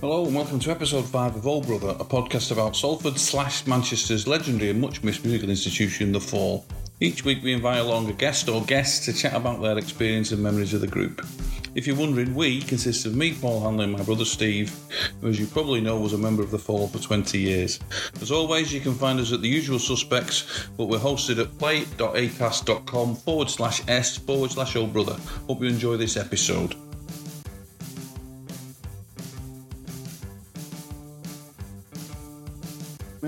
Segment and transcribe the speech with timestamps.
[0.00, 4.28] Hello and welcome to episode 5 of Old Brother, a podcast about Salford slash Manchester's
[4.28, 6.64] legendary and much missed musical institution, The Fall.
[7.00, 10.40] Each week we invite along a guest or guests to chat about their experience and
[10.40, 11.26] memories of the group.
[11.74, 14.72] If you're wondering, we consist of me, Paul Hanley, and my brother Steve,
[15.20, 17.80] who as you probably know was a member of The Fall for 20 years.
[18.22, 23.16] As always, you can find us at the usual suspects, but we're hosted at play.acast.com
[23.16, 25.16] forward slash s forward slash old brother.
[25.48, 26.76] Hope you enjoy this episode.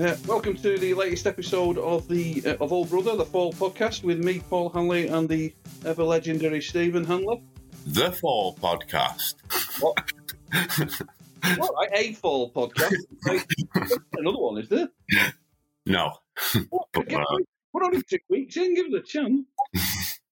[0.01, 4.03] Uh, welcome to the latest episode of the uh, of Old Brother, the Fall podcast,
[4.03, 5.53] with me, Paul Hanley, and the
[5.85, 7.43] ever legendary Stephen Hanley.
[7.85, 9.35] The Fall Podcast.
[9.79, 10.11] What?
[11.43, 12.95] Right, a Fall podcast.
[14.13, 14.89] Another one, is there?
[15.85, 16.13] No.
[16.71, 16.87] What?
[16.93, 17.23] But, uh,
[17.71, 18.73] We're only two weeks in.
[18.73, 19.45] Give it a chance.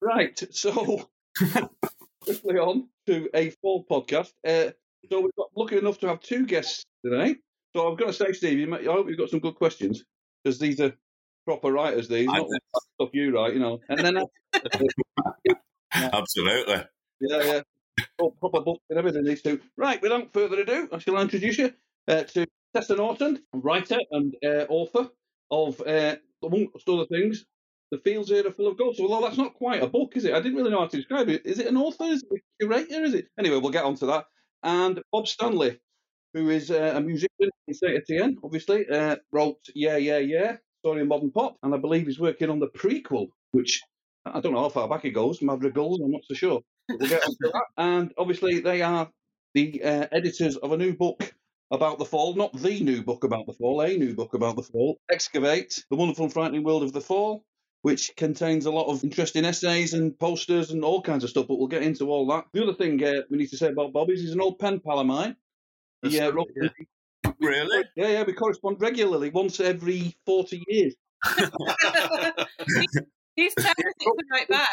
[0.02, 0.42] right.
[0.50, 1.12] So,
[2.22, 4.32] quickly on to a Fall podcast.
[4.44, 4.72] Uh,
[5.12, 7.36] so we've got lucky enough to have two guests today.
[7.76, 10.04] So I've got to say, Steve, you might, I hope you've got some good questions
[10.44, 10.94] because these are
[11.46, 12.08] proper writers.
[12.08, 12.48] These, not
[12.96, 13.80] stuff you write, you know.
[13.90, 14.18] And then,
[15.94, 16.84] Absolutely.
[17.22, 17.62] yeah, yeah,
[18.20, 19.24] oh, proper book and everything.
[19.24, 19.60] These two.
[19.78, 20.02] Right.
[20.02, 21.74] Without further ado, I shall introduce you
[22.08, 25.10] uh, to Tessa Norton, writer and uh, author
[25.52, 27.46] of uh, amongst other things.
[27.92, 28.96] The fields here are full of gold.
[28.96, 30.34] So, although that's not quite a book, is it?
[30.34, 31.46] I didn't really know how to describe it.
[31.46, 32.06] Is it an author?
[32.06, 33.04] Is it a curator?
[33.04, 33.28] Is it?
[33.40, 34.26] Anyway, we'll get on to that.
[34.62, 35.80] And Bob Stanley,
[36.34, 41.08] who is uh, a musician in Etienne, obviously, uh, wrote Yeah, Yeah, Yeah, Story of
[41.08, 43.82] Modern Pop, and I believe he's working on the prequel, which
[44.26, 46.62] I don't know how far back it goes, Madrigals, I'm not so sure.
[46.90, 47.66] We'll get on to that.
[47.78, 49.10] And obviously, they are
[49.54, 51.34] the uh, editors of a new book
[51.72, 54.64] about the fall, not the new book about the fall, a new book about the
[54.64, 57.44] fall, Excavate, The Wonderful and Frightening World of the Fall,
[57.82, 61.60] which contains a lot of interesting essays and posters and all kinds of stuff, but
[61.60, 62.46] we'll get into all that.
[62.54, 64.80] The other thing uh, we need to say about Bob is he's an old pen
[64.80, 65.36] pal of mine.
[66.04, 66.48] He, uh, wrote,
[67.42, 67.86] Really?
[67.96, 70.96] yeah, yeah, we correspond regularly, once every 40 years.
[73.36, 74.70] He's telling me to write back.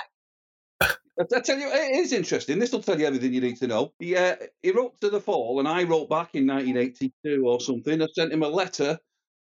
[0.80, 2.58] I, I tell you, it is interesting.
[2.58, 3.92] This will tell you everything you need to know.
[3.98, 8.02] He, uh, he wrote to the fall, and I wrote back in 1982 or something.
[8.02, 8.98] I sent him a letter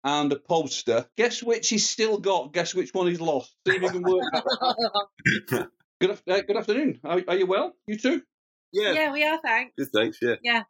[0.05, 1.07] and a poster.
[1.17, 2.53] Guess which he's still got?
[2.53, 3.55] Guess which one he's lost?
[3.67, 5.69] See if you can work that.
[6.01, 6.99] Good, uh, good afternoon.
[7.05, 7.75] Are, are you well?
[7.87, 8.23] You too?
[8.73, 8.93] Yeah.
[8.93, 9.75] Yeah, we are, thanks.
[9.77, 10.17] Good, thanks.
[10.23, 10.63] Yeah, Yeah,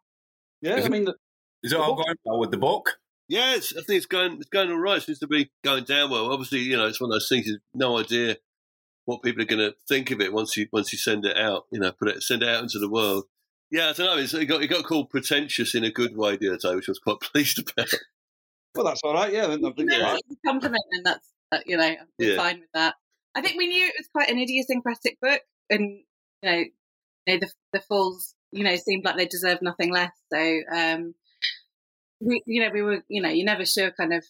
[0.61, 1.15] Is I mean, the,
[1.63, 2.97] Is it all going well with the book?
[3.27, 4.33] Yes, I think it's going.
[4.37, 4.97] It's going all right.
[4.97, 6.31] It seems to be going down well.
[6.31, 7.47] Obviously, you know, it's one of those things.
[7.47, 8.37] You've no idea
[9.05, 11.65] what people are going to think of it once you once you send it out.
[11.71, 13.25] You know, put it send it out into the world.
[13.71, 14.17] Yeah, I don't know.
[14.21, 16.89] It's, it got it got called pretentious in a good way the other day, which
[16.89, 17.89] I was quite pleased about.
[18.75, 19.31] well, that's all right.
[19.31, 20.21] Yeah, I think I think No, you're right.
[20.27, 22.35] it's a compliment, and that's uh, you know, I'm Yeah.
[22.35, 22.95] fine with that.
[23.33, 25.81] I think we knew it was quite an idiosyncratic book, and
[26.43, 26.69] you know, you
[27.27, 30.11] know the the falls, you know, seemed like they deserved nothing less.
[30.31, 31.15] So, um,
[32.19, 34.23] we, you know, we were, you know, you're never sure kind of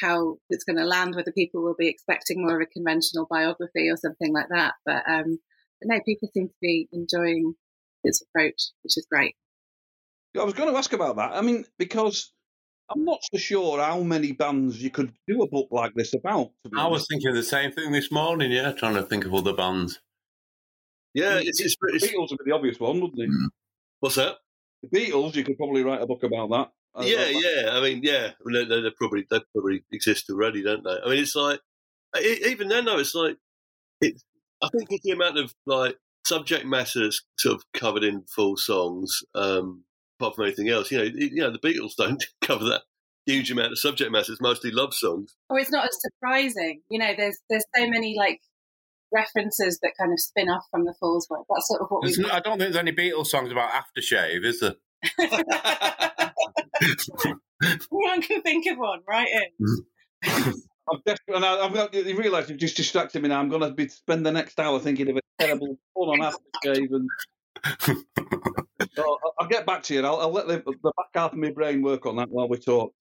[0.00, 3.88] how it's going to land, whether people will be expecting more of a conventional biography
[3.88, 4.74] or something like that.
[4.84, 5.38] But, um,
[5.80, 7.54] but no, people seem to be enjoying
[8.04, 9.34] its approach, which is great.
[10.38, 11.32] I was going to ask about that.
[11.32, 12.32] I mean, because
[12.90, 16.50] I'm not so sure how many bands you could do a book like this about.
[16.76, 18.52] I was thinking the same thing this morning.
[18.52, 20.00] Yeah, trying to think of other bands.
[21.14, 23.30] Yeah, I it's, it's, the it's Beatles would be the obvious one, wouldn't it?
[24.00, 24.36] what's that?
[24.82, 26.70] The Beatles, you could probably write a book about that.
[26.94, 27.70] Uh, yeah, uh, yeah.
[27.72, 28.30] I mean, yeah.
[28.40, 30.96] I mean, they, they probably they probably exist already, don't they?
[31.04, 31.60] I mean, it's like
[32.20, 33.36] e- even then, though, it's like
[34.00, 34.20] it.
[34.62, 35.96] I think it's the amount of like
[36.26, 39.84] subject matter that's sort of covered in full songs, um,
[40.20, 40.90] apart from anything else.
[40.90, 42.82] You know, it- you know, the Beatles don't cover that
[43.26, 44.32] huge amount of subject matter.
[44.32, 45.34] It's mostly love songs.
[45.50, 46.80] or it's not as surprising.
[46.90, 48.40] You know, there's there's so many like
[49.12, 51.42] references that kind of spin off from the Falls work.
[51.48, 52.14] That's sort of what we.
[52.18, 54.74] No- I don't think there's any Beatles songs about aftershave, is there?
[57.88, 59.66] one can think of one, right in.
[59.66, 60.50] Mm-hmm.
[60.90, 63.40] I'm desperate, and I, I've got, you realise you've just distracted me now.
[63.40, 66.88] I'm going to be spend the next hour thinking of a terrible pun on aftershave,
[66.90, 67.08] and
[68.94, 70.04] so I'll, I'll get back to you.
[70.04, 72.58] I'll, I'll let the, the back half of my brain work on that while we
[72.58, 72.92] talk.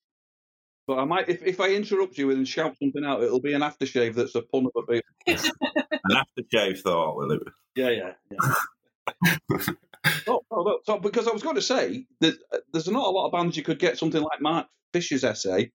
[0.87, 3.61] But I might, if, if I interrupt you and shout something out, it'll be an
[3.61, 5.05] aftershave that's a pun of a bit.
[5.27, 7.41] An aftershave thought, will it?
[7.75, 9.65] Yeah, yeah, yeah.
[10.27, 12.35] oh, oh, look, so because I was going to say that
[12.71, 15.71] there's not a lot of bands you could get something like Mark Fisher's essay,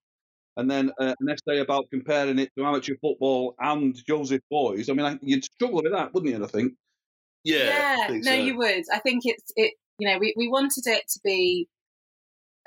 [0.57, 4.89] and then uh, an essay about comparing it to amateur football and Joseph Beuys.
[4.89, 6.43] I mean, I, you'd struggle with that, wouldn't you?
[6.43, 6.73] I think.
[7.45, 8.37] Yeah, I think no, so.
[8.37, 8.85] you would.
[8.93, 9.75] I think it's it.
[9.99, 11.69] You know, we, we wanted it to be,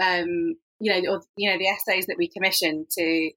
[0.02, 0.56] um,
[0.86, 3.32] you know, or, you know, the essays that we commissioned to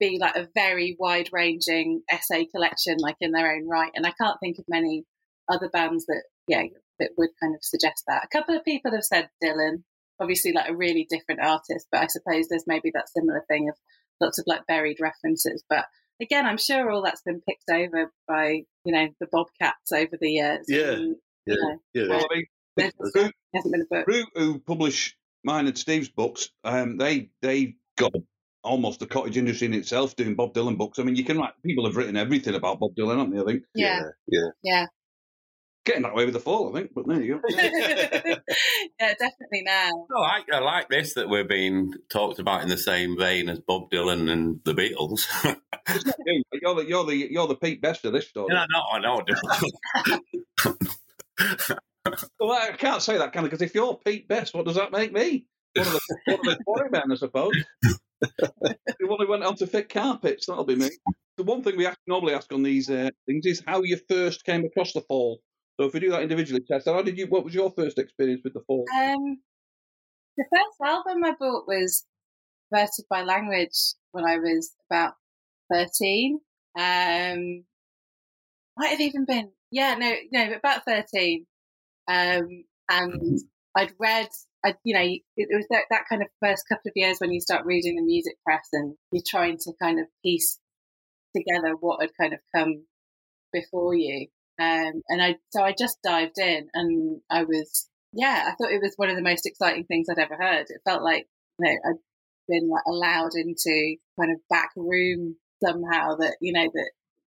[0.00, 3.92] be like a very wide ranging essay collection, like in their own right.
[3.94, 5.04] And I can't think of many
[5.46, 6.62] other bands that, yeah,
[6.98, 8.24] that would kind of suggest that.
[8.24, 9.82] A couple of people have said Dylan,
[10.18, 13.74] obviously like a really different artist, but I suppose there's maybe that similar thing of
[14.18, 15.62] lots of like buried references.
[15.68, 15.84] But
[16.22, 20.30] again, I'm sure all that's been picked over by, you know, the Bobcats over the
[20.30, 20.64] years.
[20.66, 20.92] Yeah.
[20.92, 21.16] And,
[21.46, 22.08] Yeah, you know, yeah.
[22.08, 22.46] Well, I mean,
[22.76, 24.28] there's Route, hasn't been a book.
[24.34, 25.16] Who publish
[25.46, 28.12] mine and Steve's books, um, they they got
[28.62, 30.98] almost the cottage industry in itself doing Bob Dylan books.
[30.98, 31.52] I mean, you can write.
[31.64, 33.40] People have written everything about Bob Dylan, haven't they?
[33.40, 34.02] I think Yeah.
[34.26, 34.48] yeah.
[34.62, 34.86] Yeah.
[35.86, 36.68] getting that way with the fall.
[36.68, 37.40] I think, but there you go.
[37.48, 40.06] yeah, definitely now.
[40.14, 43.60] I like I like this that we're being talked about in the same vein as
[43.60, 45.26] Bob Dylan and the Beatles.
[46.26, 46.42] You.
[46.60, 48.52] You're the you're the you're the Pete Best of this story.
[48.52, 49.22] I know, I know.
[52.40, 53.44] Well, I can't say that, can I?
[53.44, 55.46] Because if you're Pete Best, what does that make me?
[55.74, 57.54] One of the one of the quarrymen, I suppose.
[58.20, 60.90] the one who went on to fit carpets, that'll be me.
[61.36, 64.44] The one thing we ask, normally ask on these uh, things is how you first
[64.44, 65.40] came across the fall.
[65.78, 67.26] So if we do that individually, Tessa, how did you?
[67.26, 68.84] What was your first experience with the fall?
[68.96, 69.38] Um,
[70.36, 72.04] the first album I bought was
[72.72, 75.14] Verted by Language when I was about
[75.72, 76.40] 13.
[76.78, 77.64] Um,
[78.76, 81.46] might have even been, yeah, no, no, about 13.
[82.08, 83.40] Um, and
[83.76, 84.28] I'd read,
[84.64, 87.32] I, you know, it, it was that, that kind of first couple of years when
[87.32, 90.58] you start reading the music press and you're trying to kind of piece
[91.36, 92.84] together what had kind of come
[93.52, 94.28] before you.
[94.58, 98.82] Um, and I, so I just dived in and I was, yeah, I thought it
[98.82, 100.66] was one of the most exciting things I'd ever heard.
[100.68, 101.26] It felt like,
[101.58, 101.98] you know, I'd
[102.48, 106.90] been like allowed into kind of back room somehow that, you know, that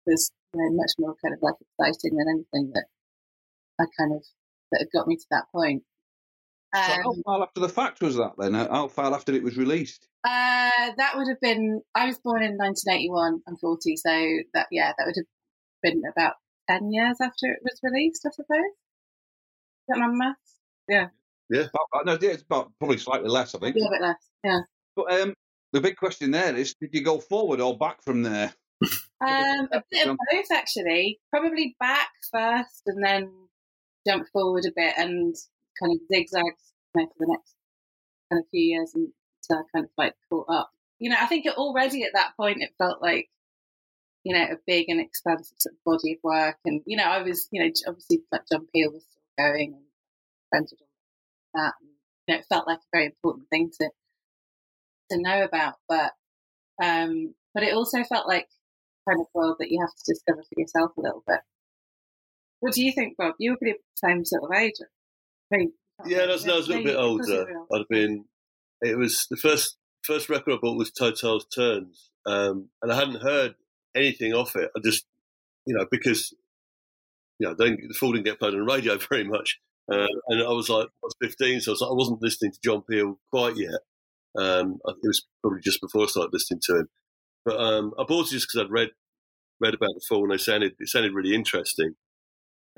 [0.07, 2.87] was you know, much more kind of like exciting than anything that
[3.81, 4.23] I kind of,
[4.73, 5.83] that had got me to that point.
[6.75, 8.55] so how Um, far after the fact was that then?
[8.55, 10.09] How far after it was released?
[10.25, 11.83] uh, that would have been.
[11.95, 13.43] I was born in 1981.
[13.47, 14.11] I'm 40, so
[14.55, 15.27] that yeah, that would have
[15.83, 16.35] been about
[16.71, 18.59] 10 years after it was released, I suppose.
[18.59, 20.59] Is that my maths?
[20.89, 21.09] Yeah,
[21.51, 23.75] About, uh, no, it's about probably slightly less, I think.
[23.77, 24.29] little bit less.
[24.45, 24.61] Yeah.
[24.97, 25.35] But um,
[25.73, 28.53] the big question there is: Did you go forward or back from there?
[29.25, 31.21] Um, a bit of both actually.
[31.31, 33.31] Probably back first, and then
[34.07, 35.35] jump forward a bit, and
[35.81, 37.55] kind of zigzags you know, for the next
[38.31, 40.71] kind of few years until I kind of like caught up.
[40.99, 43.29] You know, I think it already at that point it felt like
[44.25, 47.23] you know a big and expansive sort of body of work, and you know I
[47.23, 49.85] was you know obviously like John Peel was still going, and
[50.51, 51.75] friends with all that.
[51.81, 51.91] And,
[52.27, 53.91] you know, it felt like a very important thing to
[55.11, 56.13] to know about, but
[56.83, 58.49] um, but it also felt like
[59.09, 61.41] kind of world that you have to discover for yourself a little bit.
[62.63, 63.35] What do you think, Bob?
[63.41, 64.75] You were pretty the same sort of age.
[66.07, 67.43] Yeah, I was, I was a little bit older.
[67.75, 68.25] I'd have been.
[68.81, 73.21] It was the first first record I bought was Totale's Turns, um, and I hadn't
[73.21, 73.57] heard
[73.97, 74.71] anything off it.
[74.77, 75.05] I just,
[75.67, 76.33] you know, because
[77.41, 79.59] you know, they, the Fool didn't get played on the radio very much,
[79.91, 82.53] uh, and I was like, I was fifteen, so I, was like, I wasn't listening
[82.53, 83.81] to John Peel quite yet.
[84.39, 86.89] Um, it was probably just before I started listening to him,
[87.45, 88.91] but um, I bought it just because I'd read
[89.61, 91.97] read about the Fool, and they sounded it sounded really interesting,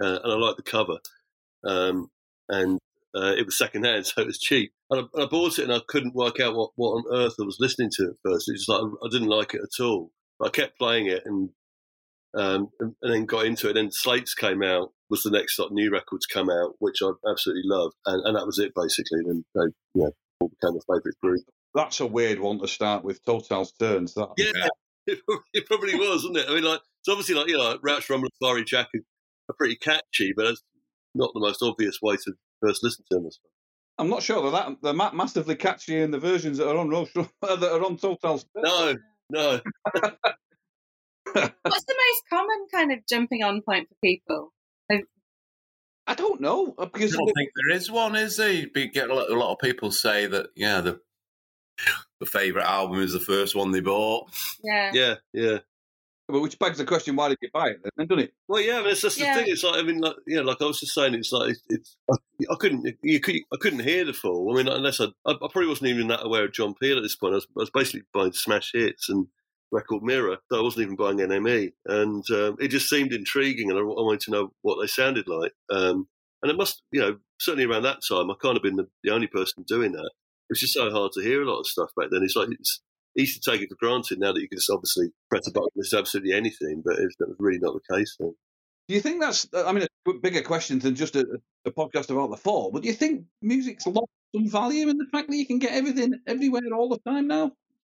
[0.03, 0.99] uh, and I liked the cover.
[1.65, 2.11] Um,
[2.49, 2.79] and
[3.15, 4.73] uh, it was secondhand, so it was cheap.
[4.91, 7.45] and I, I bought it and I couldn't work out what, what on earth I
[7.45, 8.51] was listening to at first.
[8.51, 10.11] It's like I didn't like it at all.
[10.39, 11.51] But I kept playing it and
[12.37, 13.77] um, and, and, then got into it.
[13.77, 17.11] And then Slates came out was the next like, new records come out, which I
[17.31, 19.21] absolutely loved, and, and that was it basically.
[19.25, 20.11] Then they know
[20.41, 21.45] all became a favourite group.
[21.75, 23.25] That's a weird one to start with.
[23.25, 24.15] Totale's Turns.
[24.15, 24.69] That yeah,
[25.53, 26.47] it, probably was, wasn't it?
[26.49, 28.89] I mean, like it's obviously like you know, like, Rowche Rumble and Fiery Jack
[29.49, 30.63] are pretty catchy, but it's
[31.15, 32.33] not the most obvious way to
[32.63, 33.29] first listen to them.
[33.99, 37.13] I'm not sure that that they're massively catchy in the versions that are on Rush
[37.15, 38.45] that are on Totale's.
[38.57, 38.97] No,
[39.31, 39.61] no.
[41.33, 44.53] What's the most common kind of jumping on point for people?
[46.07, 48.53] I don't know uh, because I don't think there is one, is there?
[48.53, 51.01] You get a lot, a lot of people say that yeah, the
[52.21, 54.31] the favorite album is the first one they bought.
[54.63, 55.59] Yeah, yeah, yeah.
[56.27, 57.81] But which begs the question: Why did you buy it?
[57.97, 58.33] Then, doesn't it?
[58.49, 59.35] Well, yeah, I mean, it's just yeah.
[59.35, 59.53] the thing.
[59.53, 61.97] It's like I mean, like yeah, like I was just saying, it's like it's, it's
[62.11, 64.51] I couldn't you could I couldn't hear the Fall.
[64.53, 67.03] I mean, unless I, I, I probably wasn't even that aware of John Peel at
[67.03, 67.35] this point.
[67.35, 69.27] I was, I was basically buying smash hits and
[69.71, 70.39] record mirror.
[70.51, 73.85] So I wasn't even buying NME, and um, it just seemed intriguing, and I, I,
[73.85, 75.53] wanted to know what they sounded like.
[75.69, 76.09] Um,
[76.43, 79.13] and it must, you know, certainly around that time, I kind of been the, the,
[79.13, 80.05] only person doing that.
[80.05, 82.23] It was just so hard to hear a lot of stuff back then.
[82.23, 82.81] It's like it's
[83.17, 85.69] easy to take it for granted now that you can just obviously press a button
[85.75, 88.35] and it's absolutely anything, but it's really not the case then.
[88.89, 91.27] Do you think that's, I mean, a bigger question than just a,
[91.65, 95.07] a podcast about the fall, but do you think music's lost some value in the
[95.11, 97.53] fact that you can get everything everywhere all the time now?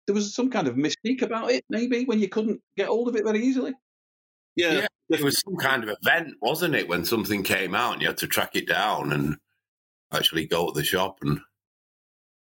[0.09, 3.15] there was some kind of mystique about it, maybe when you couldn't get hold of
[3.15, 3.75] it very easily.
[4.57, 6.89] Yeah, yeah it was some kind of event, wasn't it?
[6.89, 9.37] When something came out, and you had to track it down and
[10.13, 11.41] actually go to the shop and.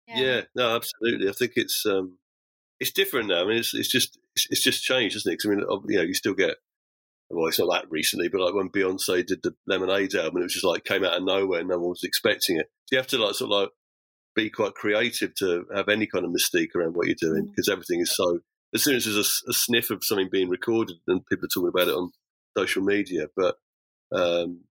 [0.10, 1.30] Yeah, yeah no, absolutely.
[1.30, 2.18] I think it's um,
[2.84, 3.42] it's different now.
[3.42, 5.40] I mean, it's it's just it's, it's just changed, isn't it?
[5.40, 6.58] Because I mean, you know, you still get
[7.30, 10.54] well, it's not that recently, but like when Beyonce did the Lemonade album, it was
[10.54, 12.70] just like came out of nowhere, no one was expecting it.
[12.86, 13.70] So you have to like sort of like
[14.36, 17.72] be quite creative to have any kind of mystique around what you're doing because mm.
[17.72, 18.40] everything is so.
[18.76, 21.70] As soon as there's a, a, sniff of something being recorded, and people are talking
[21.70, 22.12] about it on
[22.58, 23.56] social media, but
[24.12, 24.62] um,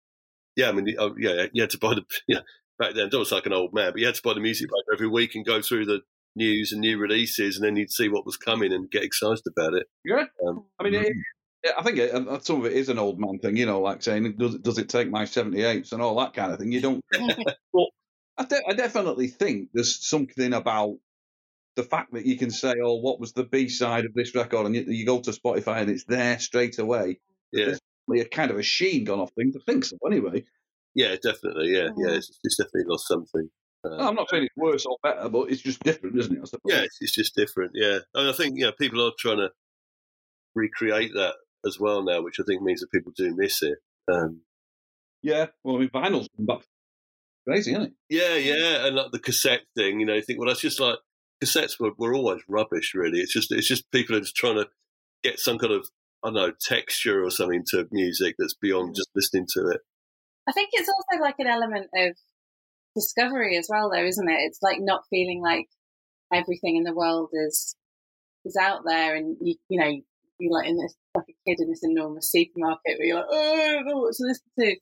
[0.56, 2.40] yeah, I mean, oh, yeah, you had to buy the yeah
[2.78, 3.08] back then.
[3.08, 5.34] Don't like an old man, but you had to buy the music paper every week
[5.34, 6.00] and go through the
[6.34, 9.74] news and new releases, and then you'd see what was coming and get excited about
[9.74, 9.86] it.
[10.04, 11.72] Yeah, um, I mean, it, mm.
[11.78, 14.02] I think it, uh, some of it is an old man thing, you know, like
[14.02, 16.80] saying, "Does it does it take my 78s and all that kind of thing?" You
[16.80, 17.04] don't.
[17.72, 17.86] but
[18.38, 20.96] I, de- I definitely think there's something about
[21.76, 24.66] the fact that you can say, "Oh, what was the B side of this record?"
[24.66, 27.20] and you, you, go to Spotify and it's there straight away.
[27.52, 27.80] Yeah, there's
[28.22, 29.54] a kind of a sheen gone off things.
[29.56, 30.44] I think so, anyway.
[30.94, 31.74] Yeah, definitely.
[31.74, 32.16] Yeah, yeah, mm.
[32.16, 33.48] it's, it's definitely lost something.
[33.84, 36.50] Um, I'm not saying it's worse or better, but it's just different, isn't it?
[36.64, 37.72] Yeah, it's, it's, just different.
[37.74, 39.50] Yeah, and I think yeah, people are trying to
[40.54, 41.34] recreate that
[41.66, 43.78] as well now, which I think means that people do miss it.
[44.12, 44.42] Um,
[45.22, 46.62] yeah, well, I mean, vinyl's come back
[47.46, 47.92] crazy, isn't it?
[48.08, 50.98] Yeah, yeah, and like the cassette thing, you know, you think, well, that's just like
[51.42, 52.92] cassettes were, were always rubbish.
[52.94, 54.68] Really, it's just it's just people are just trying to
[55.22, 55.88] get some kind of
[56.24, 59.80] I don't know texture or something to music that's beyond just listening to it.
[60.48, 62.16] I think it's also like an element of
[62.94, 64.40] discovery as well, though, isn't it?
[64.40, 65.66] It's like not feeling like
[66.32, 67.76] everything in the world is
[68.44, 69.90] is out there, and you you know
[70.38, 73.54] you're like in this like a kid in this enormous supermarket where you're like, oh,
[73.54, 74.76] I don't know what to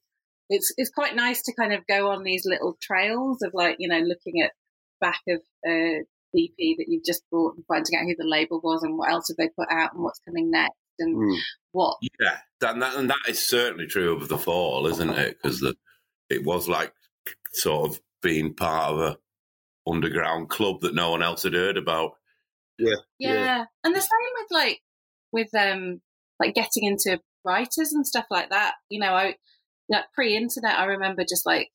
[0.50, 3.88] it's it's quite nice to kind of go on these little trails of like you
[3.88, 4.50] know looking at
[5.00, 6.00] back of a
[6.36, 9.28] EP that you've just bought and finding out who the label was and what else
[9.28, 11.36] have they put out and what's coming next and mm.
[11.72, 11.96] what.
[12.02, 15.38] Yeah, that, and that, and that is certainly true of the fall, isn't it?
[15.42, 15.64] Because
[16.28, 16.92] it was like
[17.52, 19.18] sort of being part of a
[19.90, 22.12] underground club that no one else had heard about.
[22.78, 23.64] Yeah, yeah, yeah.
[23.84, 24.80] and the same with like
[25.32, 26.00] with um
[26.38, 28.74] like getting into writers and stuff like that.
[28.88, 29.36] You know, I
[29.88, 31.70] like pre-internet, I remember just like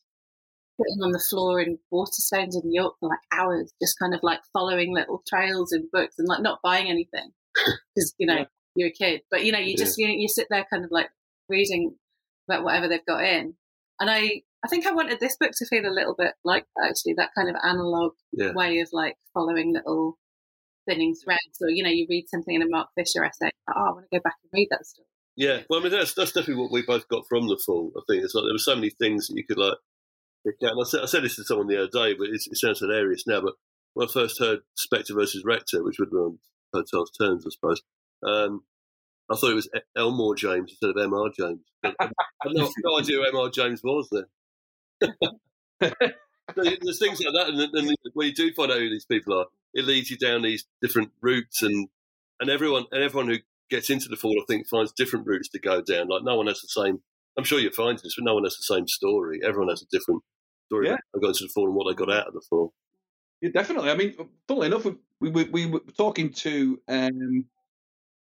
[0.80, 4.22] sitting on the floor in Waterstones in New York for like hours, just kind of
[4.24, 7.32] like following little trails in books and like not buying anything
[7.96, 8.46] because you know yeah.
[8.76, 11.10] you're a kid, but you know you just you, you sit there kind of like
[11.50, 11.96] reading
[12.50, 13.54] about whatever they've got in,
[14.00, 16.90] and I I think I wanted this book to feel a little bit like that,
[16.90, 18.52] actually that kind of analog yeah.
[18.54, 20.18] way of like following little
[20.82, 23.92] spinning threads, or you know you read something in a Mark Fisher essay, oh I
[23.92, 25.06] want to go back and read that stuff.
[25.36, 27.92] Yeah, well, I mean that's that's definitely what we both got from the fall.
[27.96, 29.78] I think it's like there were so many things that you could like
[30.44, 30.72] pick out.
[30.72, 33.28] And I said, I said this to someone the other day, but it sounds hilarious
[33.28, 33.42] now.
[33.42, 33.54] But
[33.94, 36.40] when I first heard Spectre versus Rector, which would be on
[36.74, 37.84] Totale's Turns, I suppose,
[38.26, 38.64] um,
[39.30, 41.30] I thought it was Elmore James instead of M.R.
[41.38, 41.62] James.
[41.84, 42.10] I had
[42.48, 43.50] no, no idea who M.R.
[43.50, 44.26] James was then.
[45.02, 49.46] There's things like that, and, and when you do find out who these people are,
[49.74, 51.88] it leads you down these different routes, and
[52.40, 53.38] and everyone and everyone who
[53.70, 56.08] gets into the fall, I think, finds different routes to go down.
[56.08, 57.00] Like no one has the same.
[57.38, 59.42] I'm sure you find this, but no one has the same story.
[59.44, 60.22] Everyone has a different
[60.68, 60.88] story.
[60.88, 60.98] Yeah.
[61.16, 62.74] I got into the fall and what I got out of the fall.
[63.42, 63.90] Yeah, definitely.
[63.90, 64.16] I mean,
[64.48, 67.46] funnily enough, we we, we, we were talking to um,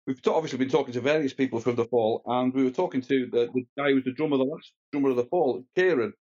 [0.07, 3.27] we've obviously been talking to various people from the fall, and we were talking to
[3.31, 6.13] the, the guy who was the drummer, the last drummer of the fall, Keiron,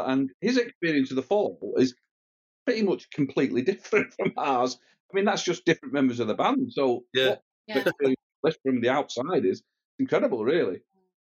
[0.00, 1.94] and his experience of the fall is
[2.64, 4.78] pretty much completely different from ours.
[5.12, 6.72] I mean, that's just different members of the band.
[6.72, 7.36] So Yeah.
[7.36, 7.84] what Yeah.
[8.62, 9.62] from the outside is
[9.98, 10.80] incredible, really.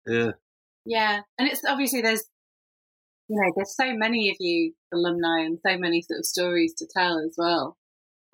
[0.07, 0.33] Yeah.
[0.85, 2.25] Yeah, and it's obviously there's
[3.29, 6.87] you know there's so many of you alumni and so many sort of stories to
[6.97, 7.77] tell as well.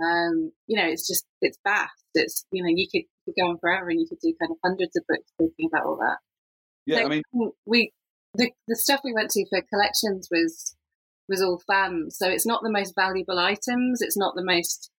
[0.01, 1.91] Um, you know, it's just it's vast.
[2.15, 4.59] It's you know you could, could go on forever and you could do kind of
[4.65, 6.19] hundreds of books talking about all that.
[6.87, 7.23] Yeah, So I mean,
[7.67, 7.93] we
[8.35, 10.77] the the stuff we went to for collections was
[11.29, 12.17] was all fans.
[12.19, 14.03] So it's not the most valuable items.
[14.03, 14.91] It's not the most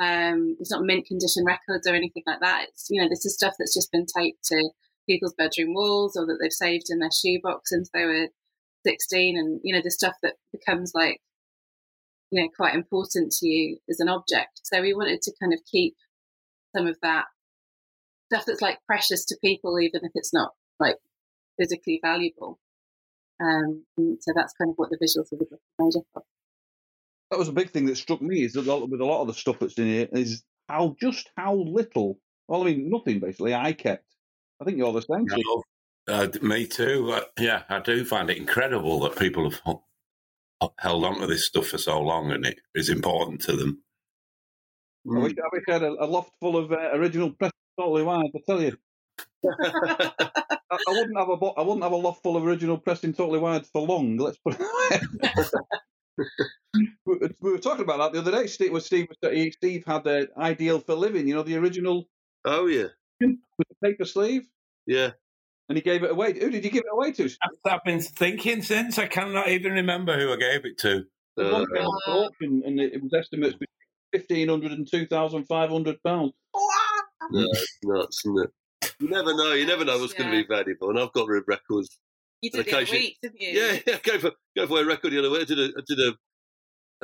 [0.00, 2.66] um, it's not mint condition records or anything like that.
[2.68, 4.70] It's you know this is stuff that's just been taped to
[5.06, 8.28] people's bedroom walls or that they've saved in their shoebox since they were
[8.86, 11.20] 16 and you know the stuff that becomes like
[12.30, 15.60] you know quite important to you as an object so we wanted to kind of
[15.70, 15.94] keep
[16.74, 17.24] some of that
[18.26, 20.96] stuff that's like precious to people even if it's not like
[21.58, 22.58] physically valuable
[23.40, 26.04] um and so that's kind of what the visuals of the book are made up
[26.16, 26.22] of
[27.30, 29.34] that was a big thing that struck me is that with a lot of the
[29.34, 32.18] stuff that's in here is how just how little.
[32.48, 33.54] Well, I mean, nothing basically.
[33.54, 34.04] I kept.
[34.60, 35.26] I think you're the same.
[35.26, 35.62] No,
[36.06, 37.10] uh, me too.
[37.12, 41.68] Uh, yeah, I do find it incredible that people have held on to this stuff
[41.68, 43.82] for so long and it is important to them.
[45.10, 48.04] I wish, I wish I had a, a loft full of uh, original press Totally
[48.04, 48.30] Wired.
[48.34, 48.76] I tell you,
[49.44, 50.10] I,
[50.70, 53.38] I wouldn't have a bo- I wouldn't have a loft full of original Preston totally
[53.38, 54.16] wired for long.
[54.16, 55.50] Let's put it
[57.06, 58.46] we, we were talking about that the other day.
[58.46, 59.08] Steve, was Steve,
[59.52, 61.28] Steve had the ideal for living.
[61.28, 62.08] You know, the original
[62.44, 62.88] Oh yeah.
[63.20, 64.46] with the paper sleeve,
[64.86, 65.10] Yeah.
[65.68, 66.38] and he gave it away.
[66.38, 67.24] Who did you give it away to?
[67.42, 68.98] I've, I've been thinking since.
[68.98, 71.04] I cannot even remember who I gave it to.
[71.36, 73.68] The one Uh, came off auction, and it, it was estimated between
[74.12, 76.32] fifteen hundred and two thousand five hundred pounds.
[77.30, 78.50] no, it's nuts, isn't it?
[79.00, 79.52] You never know.
[79.52, 80.90] You never know what's going to be valuable.
[80.90, 81.98] And I've got rid records.
[82.40, 83.98] you did it a week didn't you Yeah, yeah.
[84.02, 85.40] Go for go for a record the other way.
[85.40, 86.14] I did a I did a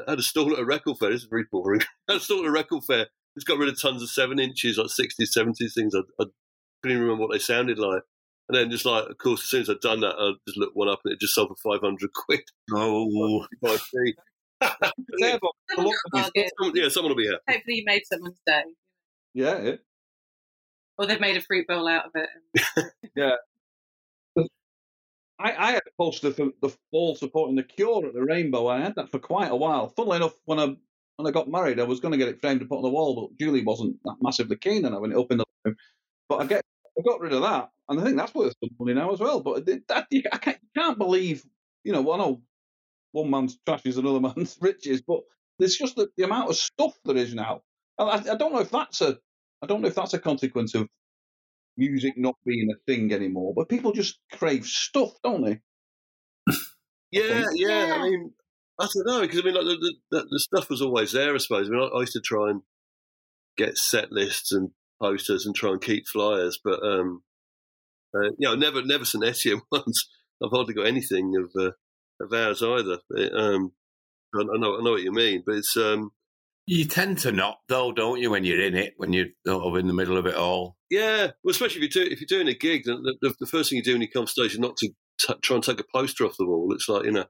[0.06, 1.10] I had a stall at a record fair.
[1.10, 1.82] This is very boring.
[2.08, 3.06] I had a stall at a record fair.
[3.36, 5.94] Just got rid of tons of seven inches, like 60s, 70s things.
[5.94, 6.26] I, I
[6.82, 8.02] couldn't even remember what they sounded like.
[8.48, 10.76] And then just like, of course, as soon as I'd done that, I just looked
[10.76, 12.40] one up and it just sold for 500 quid.
[12.74, 14.14] Oh, 55p.
[15.18, 16.90] Yeah, but the look of his- Bargain.
[16.90, 17.38] Someone- will be happy.
[17.48, 18.62] hopefully you made someone's day
[19.34, 19.76] yeah, yeah.
[21.00, 23.36] Or they've made a fruit bowl out of it yeah.
[25.40, 28.68] I, I had a poster for the fall supporting the Cure at the Rainbow.
[28.68, 29.88] I had that for quite a while.
[29.88, 30.66] Funnily enough, when I
[31.16, 32.90] when I got married, I was going to get it framed and put on the
[32.90, 35.76] wall, but Julie wasn't that massively keen and I went up in the room.
[36.28, 36.64] But I get
[36.98, 39.40] I got rid of that, and I think that's worth some money now as well.
[39.40, 41.44] But that you, I can't, you can't believe,
[41.84, 42.20] you know, one
[43.12, 45.20] one man's trash is another man's riches, but
[45.58, 47.62] there's just the, the amount of stuff there is now.
[47.98, 49.18] I, I don't know if that's a
[49.62, 50.88] I don't know if that's a consequence of
[51.76, 55.60] music not being a thing anymore, but people just crave stuff, don't they?
[57.12, 57.86] Yeah, yeah.
[57.86, 57.94] Yeah.
[57.94, 58.32] I mean,
[58.78, 61.34] I don't know because I mean, like the, the the stuff was always there.
[61.34, 61.66] I suppose.
[61.66, 62.62] I mean, I, I used to try and
[63.58, 64.70] get set lists and
[65.02, 67.22] posters and try and keep flyers, but um,
[68.14, 70.08] uh, you know, never never St Etienne ones.
[70.42, 71.72] I've hardly got anything of uh,
[72.24, 72.98] of ours either.
[73.10, 73.72] It, um,
[74.34, 76.12] I, I know I know what you mean, but it's um,
[76.66, 79.76] you tend to not, though, don't you, when you're in it, when you're sort of
[79.76, 80.76] in the middle of it all?
[80.90, 81.30] yeah.
[81.42, 83.70] Well, especially if you're do, if you're doing a gig, then the, the, the first
[83.70, 84.88] thing you do when you come on stage is not to
[85.20, 86.72] t- try and take a poster off the wall.
[86.74, 87.26] It's like you know,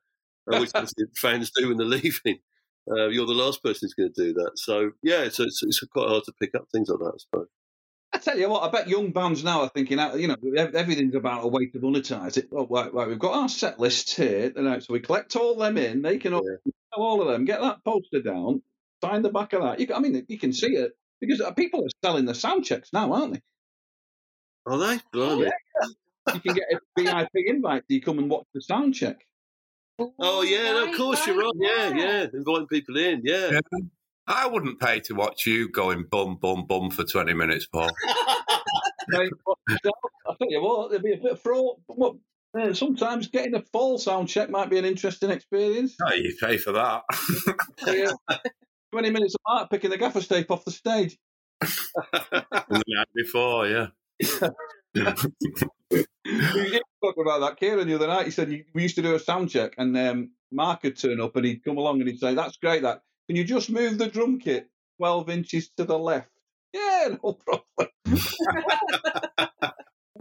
[0.46, 0.70] which
[1.16, 2.38] fans do when they're leaving.
[2.90, 4.52] Uh, you're the last person who's going to do that.
[4.56, 7.12] So yeah, it's, it's it's quite hard to pick up things like that.
[7.14, 7.48] I suppose.
[8.12, 11.44] I tell you what, I bet young bands now are thinking, you know, everything's about
[11.44, 12.48] a way to monetize it.
[12.50, 15.54] Oh, right, right, we've got our set lists here, you know, so we collect all
[15.54, 16.02] them in.
[16.02, 18.62] They can all, sell all of them, get that poster down,
[19.02, 19.80] sign the back of that.
[19.80, 22.64] You can, I mean, you can see it because uh, people are selling the sound
[22.64, 23.40] checks now, aren't they?
[24.66, 25.00] Are they?
[25.12, 25.50] Blimey.
[26.34, 27.84] You can get a VIP invite.
[27.88, 29.26] Do you come and watch the sound check?
[30.18, 31.52] Oh yeah, no, of course you're right.
[31.56, 33.22] Yeah, yeah, inviting people in.
[33.24, 33.60] Yeah.
[34.26, 37.90] I wouldn't pay to watch you going bum, bum, bum for 20 minutes, Paul.
[39.12, 41.78] I'll tell you what, there'd be a bit of fraud.
[41.88, 42.14] But,
[42.56, 45.96] uh, sometimes getting a full sound check might be an interesting experience.
[46.04, 47.02] oh, you pay for that.
[47.86, 48.12] Yeah,
[48.92, 51.18] 20 minutes of art picking the gaffer's tape off the stage.
[51.60, 53.86] the night before, yeah.
[55.90, 57.58] we did talk about that.
[57.60, 60.30] Keiron the other night, he said we used to do a sound check, and um,
[60.52, 62.82] Mark would turn up and he'd come along and he'd say, "That's great.
[62.82, 66.30] That can you just move the drum kit twelve inches to the left?"
[66.72, 67.88] Yeah, no problem.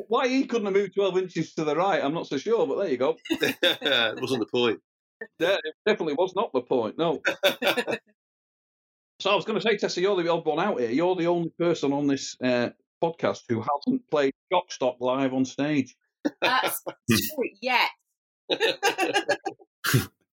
[0.08, 2.68] Why he couldn't have moved twelve inches to the right, I'm not so sure.
[2.68, 3.18] But there you go.
[3.30, 4.80] it wasn't the point.
[5.40, 6.98] Yeah, it definitely was not the point.
[6.98, 7.22] No.
[9.20, 10.90] So I was going to say, Tessa, you're the odd one out here.
[10.90, 12.70] You're the only person on this uh,
[13.04, 15.96] podcast who hasn't played Jockstock live on stage.
[16.42, 17.50] That's true.
[17.62, 17.90] Yes.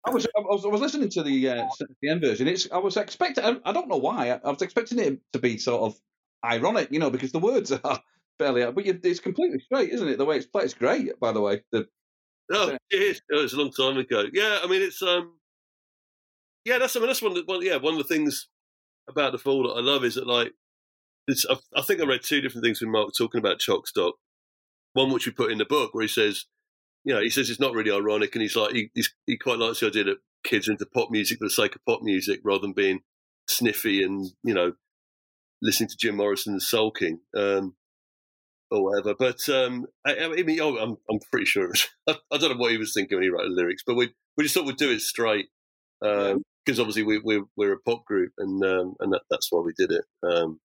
[0.06, 1.67] I was, I was I was listening to the uh,
[2.02, 2.48] the end version.
[2.48, 3.43] It's I was expecting.
[3.43, 4.32] I, I don't know why.
[4.32, 5.98] I, I was expecting it to be sort of
[6.46, 8.02] ironic, you know, because the words are
[8.38, 8.69] fairly.
[8.69, 10.17] But you, it's completely straight, isn't it?
[10.17, 11.17] The way it's played, it's great.
[11.22, 11.88] By the way, the,
[12.52, 13.22] Oh, it is.
[13.32, 14.26] Oh, it was a long time ago.
[14.34, 15.34] Yeah, I mean, it's um,
[16.65, 17.32] yeah, that's I mean, that's one.
[17.32, 18.48] Of the, one yeah, one of the things
[19.07, 20.53] about the fall that I love is that like,
[21.27, 21.45] it's.
[21.49, 24.15] I, I think I read two different things with Mark talking about chalk stock.
[24.93, 26.45] One which we put in the book where he says,
[27.03, 29.59] you know, he says it's not really ironic, and he's like, he he's, he quite
[29.59, 32.41] likes the idea that kids are into pop music for the sake of pop music
[32.43, 32.99] rather than being
[33.47, 34.73] sniffy and you know,
[35.61, 37.19] listening to Jim Morrison and sulking.
[37.35, 37.75] Um,
[38.73, 39.13] or whatever.
[39.17, 41.71] But um, I, I mean, oh, I'm I'm pretty sure.
[42.09, 44.43] I don't know what he was thinking when he wrote the lyrics, but we we
[44.43, 45.47] just thought we'd do it straight
[46.65, 49.73] because obviously we, we we're a pop group and um, and that, that's why we
[49.78, 50.06] did it.
[50.23, 50.60] Um,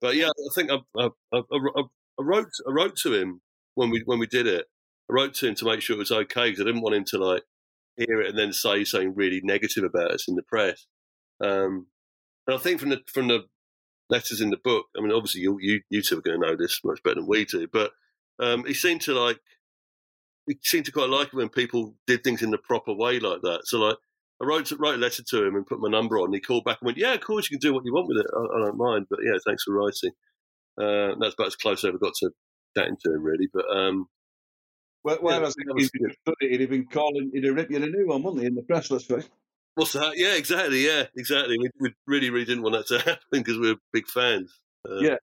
[0.00, 3.40] but yeah, I think I, I, I, I, wrote I wrote to him
[3.74, 4.66] when we when we did it.
[5.10, 7.04] I wrote to him to make sure it was okay because I didn't want him
[7.08, 7.42] to like
[7.96, 10.86] hear it and then say something really negative about us in the press.
[11.40, 11.86] Um,
[12.46, 13.44] and I think from the from the
[14.10, 14.86] letters in the book.
[14.96, 17.26] I mean, obviously you you, you two are going to know this much better than
[17.26, 17.92] we do, but
[18.38, 19.38] um, he seemed to like
[20.46, 23.42] he seemed to quite like it when people did things in the proper way like
[23.42, 23.60] that.
[23.64, 23.96] So like
[24.40, 26.32] I wrote wrote a letter to him and put my number on.
[26.32, 28.18] He called back and went, "Yeah, of course you can do what you want with
[28.18, 28.26] it.
[28.34, 30.12] I, I don't mind, but yeah, thanks for writing."
[30.80, 32.30] Uh, that's about as close as I ever got to
[32.76, 33.48] chatting to him, really.
[33.52, 34.06] But um,
[35.02, 38.22] well, whereas yeah, he'd, he'd have been calling, he'd have ripped you a new one,
[38.22, 39.28] wouldn't he, in the press, let's face
[39.78, 40.14] What's that?
[40.16, 40.84] Yeah, exactly.
[40.84, 41.56] Yeah, exactly.
[41.56, 44.58] We, we really, really didn't want that to happen because we are big fans.
[44.84, 45.16] Uh, yeah.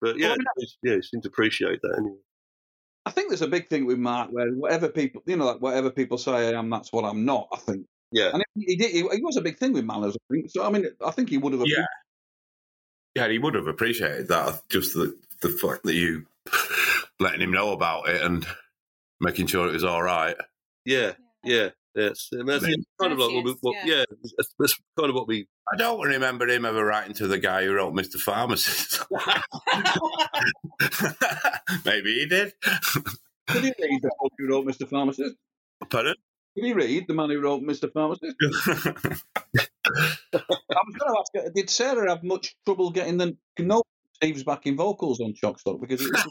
[0.00, 2.16] But yeah, well, I mean, yeah, seem to appreciate that anyway.
[3.06, 5.90] I think there's a big thing with Mark where whatever people, you know, like whatever
[5.90, 7.46] people say I am, that's what I'm not.
[7.52, 7.86] I think.
[8.14, 8.30] Yeah.
[8.32, 8.92] And he, he did.
[8.92, 10.14] He, he, was a big thing with Manners.
[10.14, 10.50] I think.
[10.50, 11.62] So I mean, I think he would have.
[11.66, 11.84] Yeah.
[13.16, 14.62] Yeah, he would have appreciated that.
[14.68, 16.26] Just the the fact that you
[17.20, 18.46] letting him know about it and
[19.20, 20.36] making sure it was all right.
[20.84, 21.12] Yeah.
[21.42, 21.70] Yeah.
[21.96, 22.64] Yes, and that's
[23.00, 23.98] kind of like what, we, what yeah.
[23.98, 24.04] yeah,
[24.58, 25.46] that's kind of what we.
[25.72, 28.16] I don't remember him ever writing to the guy who wrote Mr.
[28.16, 29.04] Pharmacist.
[31.84, 32.52] Maybe he did.
[33.52, 34.88] Did he read the book who wrote Mr.
[34.88, 35.36] Pharmacist?
[35.88, 36.16] Pardon?
[36.56, 37.92] Did he read the man who wrote Mr.
[37.92, 38.36] Pharmacist?
[39.52, 43.82] I was going to ask, did Sarah have much trouble getting the no
[44.14, 46.26] Steve's backing vocals on Chalkstock because it's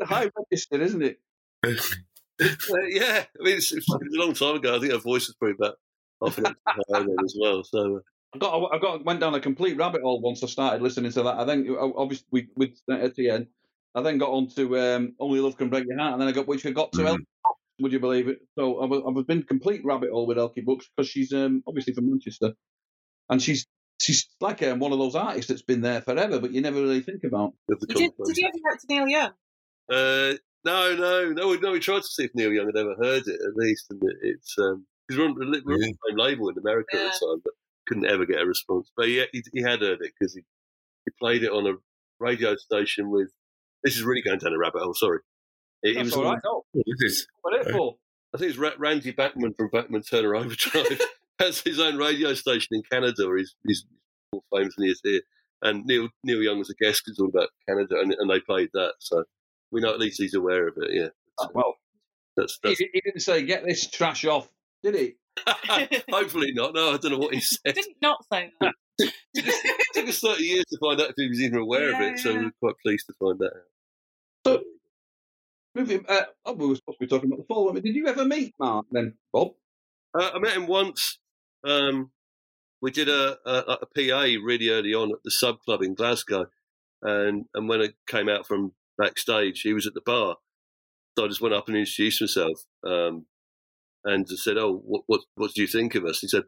[0.00, 1.20] a high register, isn't it?
[1.64, 4.76] uh, yeah, I mean, it's, it's, a long time ago.
[4.76, 5.72] I think her voice was pretty bad
[6.20, 7.62] off as well.
[7.64, 7.96] So.
[7.96, 8.00] Uh,
[8.34, 11.22] I got, I got, went down a complete rabbit hole once I started listening to
[11.22, 11.38] that.
[11.38, 13.46] I think, obviously, we, with Etienne,
[13.94, 16.32] I then got on to um, Only Love Can Break Your Heart, and then I
[16.32, 17.16] got, which I got to mm.
[17.16, 17.24] Elkie
[17.80, 18.38] would you believe it?
[18.56, 22.08] So I've, I've been complete rabbit hole with Elkie Brooks because she's um, obviously from
[22.10, 22.52] Manchester,
[23.28, 23.66] and she's
[24.00, 27.00] she's like um, one of those artists that's been there forever, but you never really
[27.00, 27.54] think about.
[27.68, 29.32] Did you, did you ever write to Neil Young?
[29.90, 31.48] Uh, no, no, no.
[31.48, 33.86] We, no, we tried to see if Neil Young had ever heard it at least,
[33.90, 37.06] and it, it's because um, we're, on, we're on the same label in America yeah.
[37.06, 37.54] at the time, but
[37.86, 38.90] couldn't ever get a response.
[38.96, 40.42] But he he, he had heard it because he
[41.04, 41.74] he played it on a
[42.20, 43.30] radio station with.
[43.84, 44.94] This is really going down a rabbit hole.
[44.94, 45.20] Sorry,
[45.82, 46.40] it, That's it was all right.
[46.46, 47.96] Oh, this is what it for?
[48.34, 51.00] I think it's Randy Bachman from Bachman Turner Overdrive
[51.38, 53.26] has his own radio station in Canada.
[53.26, 53.84] Where he's, he's
[54.32, 55.20] more famous than he is here.
[55.62, 57.02] And Neil Neil Young was a guest.
[57.06, 58.94] It's all about Canada, and, and they played that.
[58.98, 59.24] So
[59.70, 60.90] we know at least he's aware of it.
[60.92, 61.08] Yeah.
[61.38, 61.74] Oh, well,
[62.36, 62.78] that's, that's...
[62.78, 64.48] He, he, didn't say get this trash off,
[64.84, 65.14] did he?
[66.10, 66.74] Hopefully not.
[66.74, 67.74] No, I don't know what he said.
[67.74, 68.74] Did not say that.
[68.98, 72.02] it took us 30 years to find out if he was even aware yeah, of
[72.02, 72.38] it, so yeah.
[72.38, 73.73] we are quite pleased to find that out.
[75.74, 77.72] So, moving, uh, oh, we were supposed to be talking about the fall.
[77.72, 79.52] Did you ever meet Mark then, Bob?
[80.18, 81.18] Uh, I met him once.
[81.64, 82.10] Um,
[82.80, 86.46] we did a, a, a, PA really early on at the Sub Club in Glasgow,
[87.02, 89.60] and and when I came out from backstage.
[89.62, 90.36] He was at the bar.
[91.16, 93.26] So I just went up and introduced myself um,
[94.04, 96.20] and said, Oh, what, what, what do you think of us?
[96.20, 96.44] He said,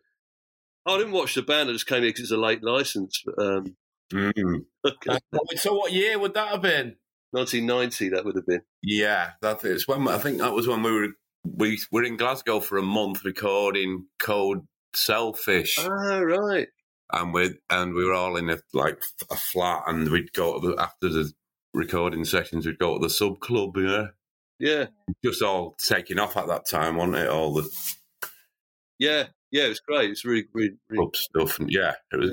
[0.85, 1.69] oh, I didn't watch the band.
[1.69, 3.23] I just came here because it's a late license.
[3.39, 3.77] Um,
[4.13, 4.65] mm.
[4.87, 5.19] okay.
[5.57, 6.97] so what year would that have been?
[7.37, 8.63] 1990, that would have been.
[8.83, 11.09] Yeah, that is when I think that was when we were
[11.45, 15.79] we were in Glasgow for a month recording Code Selfish.
[15.79, 16.69] Ah, right.
[17.13, 20.81] And we and we were all in a like a flat, and we'd go the,
[20.81, 21.33] after the
[21.73, 24.07] recording sessions, we'd go to the sub club, yeah.
[24.59, 24.87] Yeah.
[25.25, 27.29] Just all taking off at that time, wasn't it?
[27.29, 27.69] All the
[28.99, 30.07] Yeah, yeah, it was great.
[30.07, 31.11] It was really, really, really...
[31.15, 32.31] stuff and yeah, it was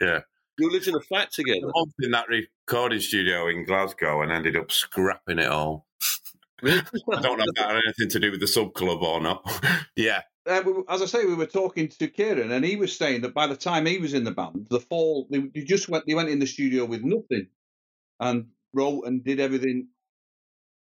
[0.00, 0.08] yeah.
[0.08, 0.20] yeah.
[0.60, 1.66] You lived in a flat together.
[1.66, 5.86] I was in that recording studio in Glasgow and ended up scrapping it all.
[6.62, 9.42] I don't know if that had anything to do with the sub club or not.
[9.96, 13.32] yeah, uh, as I say, we were talking to Keiron, and he was saying that
[13.32, 16.04] by the time he was in the band, the fall they, they just went.
[16.06, 17.48] They went in the studio with nothing,
[18.18, 19.88] and wrote and did everything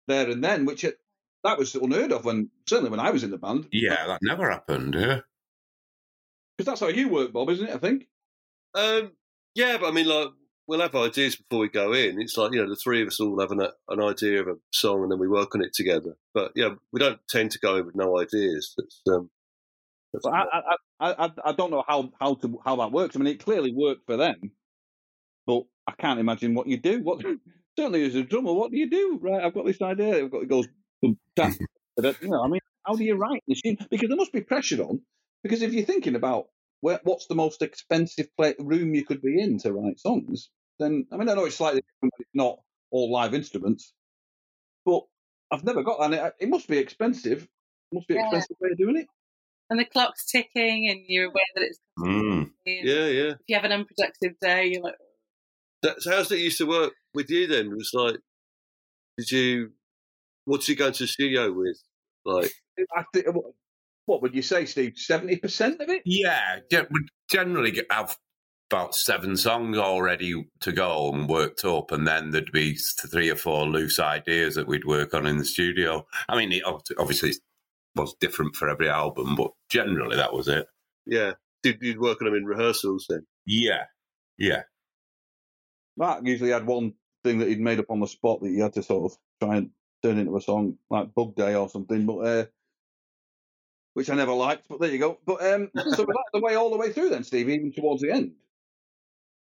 [0.06, 0.98] there and then, which it,
[1.42, 3.66] that was unheard of when certainly when I was in the band.
[3.72, 4.94] Yeah, that never happened.
[4.94, 5.20] Yeah.
[6.56, 7.74] Because that's how you work, Bob, isn't it?
[7.74, 8.06] I think.
[8.74, 9.12] Um,
[9.54, 10.28] yeah, but I mean, like,
[10.66, 12.20] we'll have ideas before we go in.
[12.20, 14.56] It's like, you know, the three of us all have an, an idea of a
[14.72, 16.16] song and then we work on it together.
[16.32, 18.74] But yeah, we don't tend to go in with no ideas.
[18.76, 19.30] That's, um,
[20.12, 23.16] that's But I, I, I, I, don't know how, how to how that works.
[23.16, 24.52] I mean, it clearly worked for them,
[25.46, 27.02] but I can't imagine what you do.
[27.02, 27.22] What
[27.78, 29.18] certainly as a drummer, what do you do?
[29.20, 30.24] Right, I've got this idea.
[30.24, 30.68] I've got, it goes,
[31.02, 33.60] boom, you know, I mean, how do you write this?
[33.62, 35.00] Because there must be pressure on.
[35.42, 36.46] Because if you're thinking about
[36.84, 41.06] where, what's the most expensive play, room you could be in to write songs, then
[41.10, 42.58] I mean, I know it's slightly different, but it's not
[42.90, 43.94] all live instruments.
[44.84, 45.00] But
[45.50, 46.12] I've never got that.
[46.12, 47.44] It, it must be expensive.
[47.44, 48.24] It must be Yeah.
[48.24, 49.06] expensive way of doing it.
[49.70, 51.80] And the clock's ticking, and you're aware that it's.
[51.98, 52.50] Mm.
[52.66, 53.30] yeah, yeah.
[53.30, 54.96] If you have an unproductive day, you're like,
[55.82, 57.68] That's how's it used to work with you then?
[57.68, 58.18] It was like,
[59.16, 59.72] did you,
[60.44, 61.80] what did you go into the studio with?
[62.26, 62.52] Like,
[62.94, 63.26] I think,
[64.06, 64.94] what would you say, Steve?
[64.96, 66.02] Seventy percent of it?
[66.04, 68.16] Yeah, we generally have
[68.70, 72.74] about seven songs already to go and worked up, and then there'd be
[73.10, 76.06] three or four loose ideas that we'd work on in the studio.
[76.28, 77.32] I mean, obviously, it obviously
[77.94, 80.66] was different for every album, but generally that was it.
[81.06, 83.26] yeah, did you work on them in rehearsals then?
[83.46, 83.84] Yeah,
[84.38, 84.62] yeah.
[85.96, 88.72] Mark usually had one thing that he'd made up on the spot that you had
[88.74, 89.70] to sort of try and
[90.02, 92.44] turn into a song, like Bug Day or something, but uh,
[93.94, 94.66] which I never liked.
[94.68, 95.18] But there you go.
[95.26, 98.02] But um, so was that the way all the way through then, Steve, even towards
[98.02, 98.33] the end.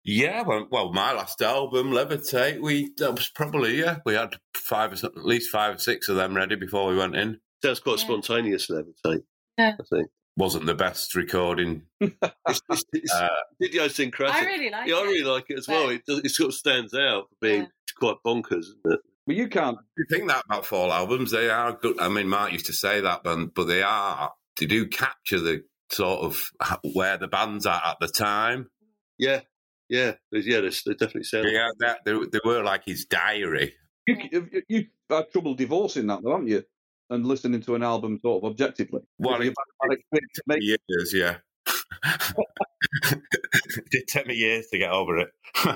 [0.05, 4.93] Yeah, well, well, my last album, Levitate, we that was probably yeah, we had five,
[4.93, 7.41] or so- at least five or six of them ready before we went in.
[7.63, 8.05] Sounds quite Yeah.
[8.05, 9.23] spontaneous, levitate.
[9.59, 9.75] Yeah.
[9.79, 10.09] I think.
[10.37, 11.83] Wasn't the best recording.
[12.01, 13.29] It's, it's, it's Uh,
[13.63, 14.37] idiosyncratic.
[14.43, 15.05] I really like yeah, I it.
[15.05, 15.91] really like it as well.
[15.91, 17.69] It, does, it sort of stands out for being Yeah.
[17.99, 19.01] quite bonkers, isn't it?
[19.27, 19.77] But you can't.
[19.99, 21.33] you think that about fall albums?
[21.33, 22.01] They are good.
[22.01, 24.33] I mean, Mark used to say that, but but they are.
[24.59, 26.51] They do capture the sort of
[26.95, 28.69] where the band's at at the time.
[29.19, 29.41] Yeah,
[29.89, 30.61] yeah, there's, yeah.
[30.61, 31.49] There's, they definitely sound.
[31.51, 33.75] Yeah, that they, they were like his diary.
[34.07, 36.63] You, you, you've had trouble divorcing that, though, haven't you?
[37.11, 39.01] And listening to an album sort of objectively.
[39.19, 41.37] Well, You've had that to make- Years, yeah.
[43.11, 45.29] it did take me years to get over it.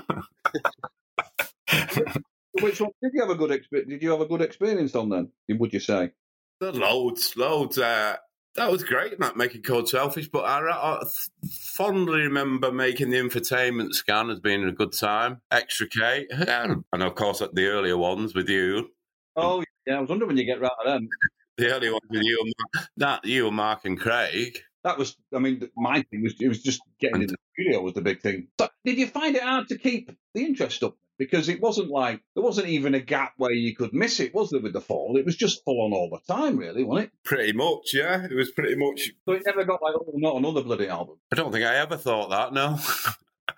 [2.61, 3.91] Which one did you have a good experience?
[3.91, 5.31] Did you have a good experience on then?
[5.49, 6.13] Would you say?
[6.61, 7.79] loads, loads.
[7.79, 8.17] Uh,
[8.57, 11.03] that was great, not making Code Selfish, but I, I
[11.51, 15.41] fondly remember making the infotainment scan as being a good time.
[15.51, 18.91] Extricate, and of course the earlier ones with you.
[19.37, 21.09] Oh yeah, I was wondering when you get right to them.
[21.59, 24.59] The earlier ones with you, and Mark, that you and Mark and Craig.
[24.85, 27.93] That was, I mean, my thing was it was just getting in the studio was
[27.93, 28.49] the big thing.
[28.59, 30.97] So, did you find it hard to keep the interest up?
[31.23, 34.51] Because it wasn't like there wasn't even a gap where you could miss it, was
[34.51, 34.61] there?
[34.61, 37.13] With the fall, it was just full on all the time, really, wasn't it?
[37.25, 38.25] Pretty much, yeah.
[38.25, 39.13] It was pretty much.
[39.25, 41.19] So it never got like, oh, not another bloody album.
[41.33, 42.53] I don't think I ever thought that.
[42.53, 42.77] No,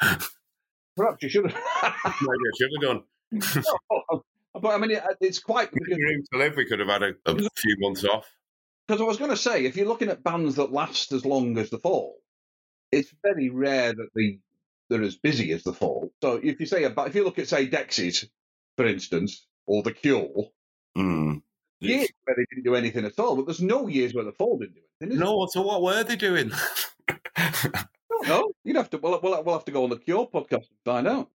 [0.96, 1.55] Perhaps you should have.
[1.72, 3.03] maybe I should have done.
[4.61, 6.57] but I mean, it, uh, it's quite Dream to live.
[6.57, 8.27] We could have had a, a few months off.
[8.87, 11.57] because I was going to say, if you're looking at bands that last as long
[11.59, 12.16] as the fall,
[12.92, 14.38] it's very rare that they
[14.90, 16.12] they're as busy as the fall.
[16.23, 18.27] So if you say about, if you look at say Dexys,
[18.77, 20.29] for instance, or the Cure,
[20.97, 21.42] Mm.
[21.81, 24.59] years where they didn't do anything at all, but there's no years where the fall
[24.59, 25.14] didn't do anything.
[25.14, 25.27] Is there?
[25.27, 26.53] No, so what were they doing?
[28.27, 28.53] no.
[28.64, 28.99] You'd have to.
[28.99, 31.31] We'll, we'll, we'll have to go on the Cure podcast and find out.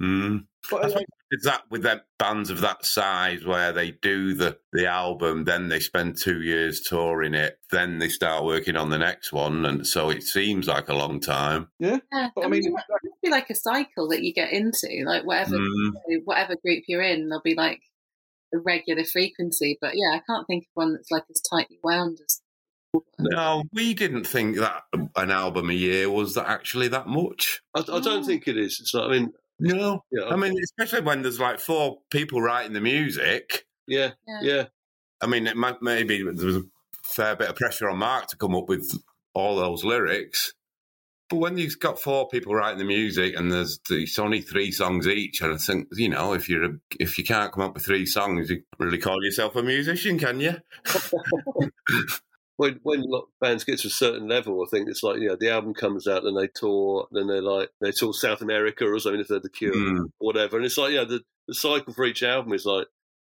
[0.00, 0.44] Mm.
[0.70, 4.34] But I uh, think it's that with them bands of that size where they do
[4.34, 8.90] the, the album, then they spend two years touring it, then they start working on
[8.90, 11.68] the next one, and so it seems like a long time.
[11.78, 12.86] yeah, Yeah, But I I mean, mean, it must
[13.22, 15.02] be like a cycle that you get into.
[15.06, 15.92] Like whatever Mm.
[16.24, 17.80] whatever group you're in, there'll be like
[18.54, 19.78] a regular frequency.
[19.80, 22.40] But yeah, I can't think of one that's like as tightly wound as.
[23.20, 24.82] No, we didn't think that
[25.14, 27.60] an album a year was that actually that much.
[27.74, 28.80] I, I don't think it is.
[28.80, 32.72] It's like, I mean, No, yeah, I mean, especially when there's like four people writing
[32.72, 33.66] the music.
[33.86, 34.40] yeah, Yeah.
[34.42, 34.64] yeah.
[35.22, 36.62] I mean, it might, maybe there was a
[37.04, 38.90] fair bit of pressure on Mark to come up with
[39.34, 40.54] all those lyrics.
[41.28, 45.06] But when you've got four people writing the music and there's it's only three songs
[45.06, 47.84] each, and I think you know if you're a, if you can't come up with
[47.84, 50.56] three songs, you can't really call yourself a musician, can you?
[52.60, 53.04] when when
[53.40, 56.06] bands get to a certain level, I think it's like you know the album comes
[56.06, 59.40] out, then they tour, then they like they tour South America or something if they're
[59.40, 60.04] the Cure Mm.
[60.20, 62.86] or whatever, and it's like yeah the the cycle for each album is like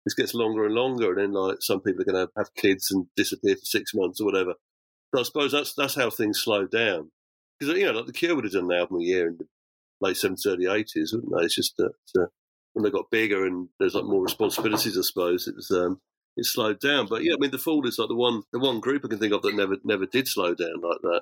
[0.06, 2.92] this gets longer and longer, and then like some people are going to have kids
[2.92, 4.54] and disappear for six months or whatever.
[5.14, 7.10] So I suppose that's that's how things slow down.
[7.60, 9.48] Because you know, like the Cure would have done an album a year in the
[10.02, 11.46] late seventies, early eighties, wouldn't they?
[11.46, 12.28] It's just that uh,
[12.74, 16.00] when they got bigger and there's like more responsibilities, I suppose it was um,
[16.38, 17.08] it slowed down.
[17.08, 19.20] But yeah, I mean, the Fall is like the one the one group I can
[19.20, 21.22] think of that never never did slow down like that.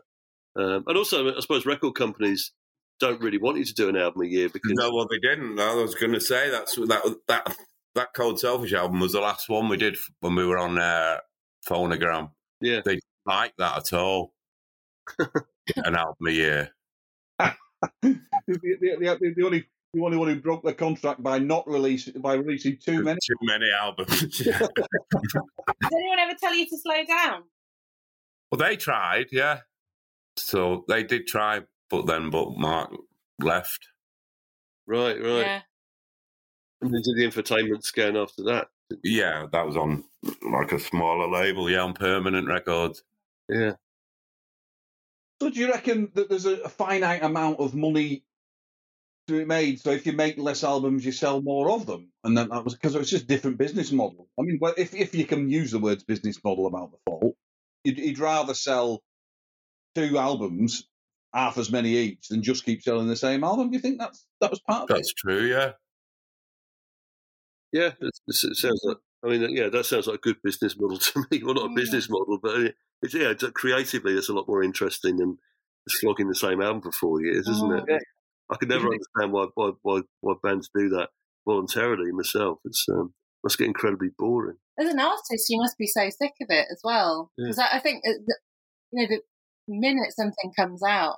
[0.56, 2.52] Um, and also, I suppose record companies
[3.00, 5.60] don't really want you to do an album a year because No, well, they didn't.
[5.60, 7.58] I was going to say that's that that
[7.96, 11.18] that Code: Selfish album was the last one we did when we were on uh,
[11.68, 12.32] Phonogram.
[12.62, 14.34] yeah, They didn't like that at all.
[15.78, 16.70] An album a year.
[17.40, 17.56] the,
[18.48, 22.34] the, the, the only the only one who broke the contract by not releasing by
[22.34, 23.20] releasing too many.
[23.26, 24.38] Too many albums.
[24.40, 24.70] Does
[25.94, 27.44] anyone ever tell you to slow down?
[28.52, 29.60] well, they tried, yeah.
[30.36, 32.92] So they did try, but then but Mark
[33.40, 33.88] left.
[34.88, 35.40] right, right.
[35.42, 35.62] Yeah.
[36.82, 38.68] And then did the infotainment scan after that.
[39.04, 40.04] Yeah, that was on
[40.52, 43.04] like a smaller label, yeah, on Permanent Records.
[43.50, 43.74] Yeah,
[45.42, 48.24] So do you reckon that there's a, a finite amount of money to be
[49.28, 49.80] made?
[49.80, 52.74] So if you make less albums, you sell more of them, and then that was
[52.74, 54.28] because it's just different business model.
[54.40, 57.36] I mean, well, if if you can use the words business model about the Fall,
[57.84, 59.02] you'd, you'd rather sell
[59.96, 60.88] two albums,
[61.34, 63.70] half as many each, than just keep selling the same album.
[63.70, 64.94] Do you think that's that was part of it?
[64.94, 65.72] That's true, yeah.
[67.72, 67.92] yeah.
[68.00, 68.98] It's, it's, it sounds like.
[69.26, 71.42] I mean, yeah, that sounds like a good business model to me.
[71.44, 74.64] Well, not a business model, but it's yeah, it's, uh, creatively, it's a lot more
[74.64, 75.38] interesting than
[75.88, 77.84] slogging the same album for four years, isn't oh, it?
[77.88, 78.00] Yeah.
[78.54, 81.10] I could never understand why why why, why bands do that
[81.46, 82.60] voluntarily myself.
[82.66, 83.14] It's um,
[83.44, 84.58] must get incredibly boring.
[84.80, 87.32] As an artist, you must be so sick of it as well.
[87.38, 87.46] Yeah.
[87.46, 88.12] Because I I think, uh,
[88.92, 89.22] you know, the
[89.68, 91.18] minute something comes out,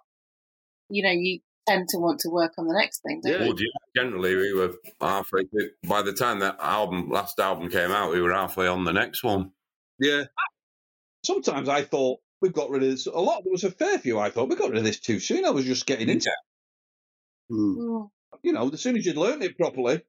[0.89, 3.39] you know, you tend to want to work on the next thing, don't Yeah.
[3.47, 3.53] you?
[3.53, 3.57] Well,
[3.95, 5.69] generally, we were halfway through.
[5.87, 9.23] By the time that album, last album came out, we were halfway on the next
[9.23, 9.51] one.
[9.99, 10.25] Yeah,
[11.25, 13.07] Sometimes I thought we've got rid of this.
[13.07, 13.43] A lot.
[13.43, 14.19] There was a fair few.
[14.19, 15.45] I thought we got rid of this too soon.
[15.45, 16.29] I was just getting into.
[17.51, 17.77] Mm.
[17.77, 18.09] Mm.
[18.43, 20.01] you know, as soon as you'd learned it properly,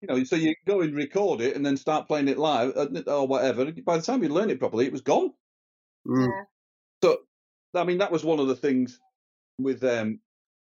[0.00, 2.86] you know, so you go and record it and then start playing it live uh,
[3.06, 3.70] or whatever.
[3.72, 5.32] By the time you learned it properly, it was gone.
[6.06, 6.28] Mm.
[6.28, 6.44] Yeah.
[7.04, 7.18] So,
[7.74, 9.00] I mean, that was one of the things
[9.58, 10.20] with, um,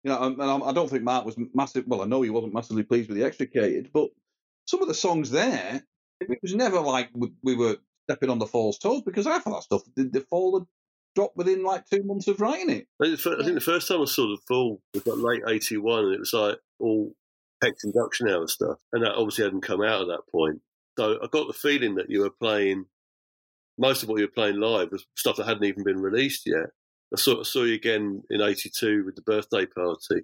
[0.02, 1.84] you know, and I don't think Mark was massive.
[1.87, 4.10] Well, I know he wasn't massively pleased with the extricated, but
[4.66, 5.82] some of the songs there,
[6.20, 9.54] it was never like we- we were stepping on the Fall's toes because half of
[9.54, 10.68] that stuff, the, the Fall had
[11.14, 12.87] dropped within like two months of writing it.
[13.00, 15.16] I think, the fir- I think the first time I saw the Fall It was
[15.18, 17.12] like late '81, and it was like all
[17.62, 20.61] Hex Enduction Hour stuff, and that obviously hadn't come out at that point.
[20.98, 22.87] So I got the feeling that you were playing
[23.79, 26.66] most of what you were playing live was stuff that hadn't even been released yet.
[27.12, 30.22] I saw, I saw you again in '82 with the birthday party,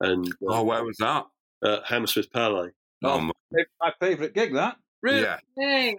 [0.00, 1.26] and Oh, where was that?
[1.62, 2.70] uh, Hammersmith Palais.
[3.02, 3.32] Oh, my-
[3.80, 4.76] My favourite gig, that.
[5.02, 5.22] Really?
[5.22, 5.96] Yeah, Yay.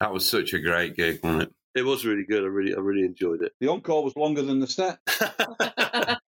[0.00, 1.52] that was such a great gig, wasn't it?
[1.74, 2.42] It was really good.
[2.44, 3.52] I really, I really enjoyed it.
[3.60, 4.98] The encore was longer than the set.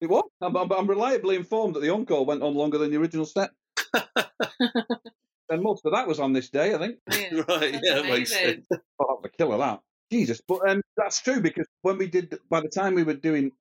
[0.00, 0.24] It was.
[0.40, 3.50] I'm, I'm, I'm reliably informed that the encore went on longer than the original set.
[3.94, 6.98] and most of that was on this day, I think.
[7.06, 7.48] Brilliant.
[7.48, 7.72] right?
[7.72, 8.64] That's Yeah, that makes amazing.
[8.70, 8.82] sense.
[8.98, 9.80] Oh, that was a killer, that.
[10.10, 10.40] Jesus.
[10.46, 13.52] But um, that's true because when we did, by the time we were doing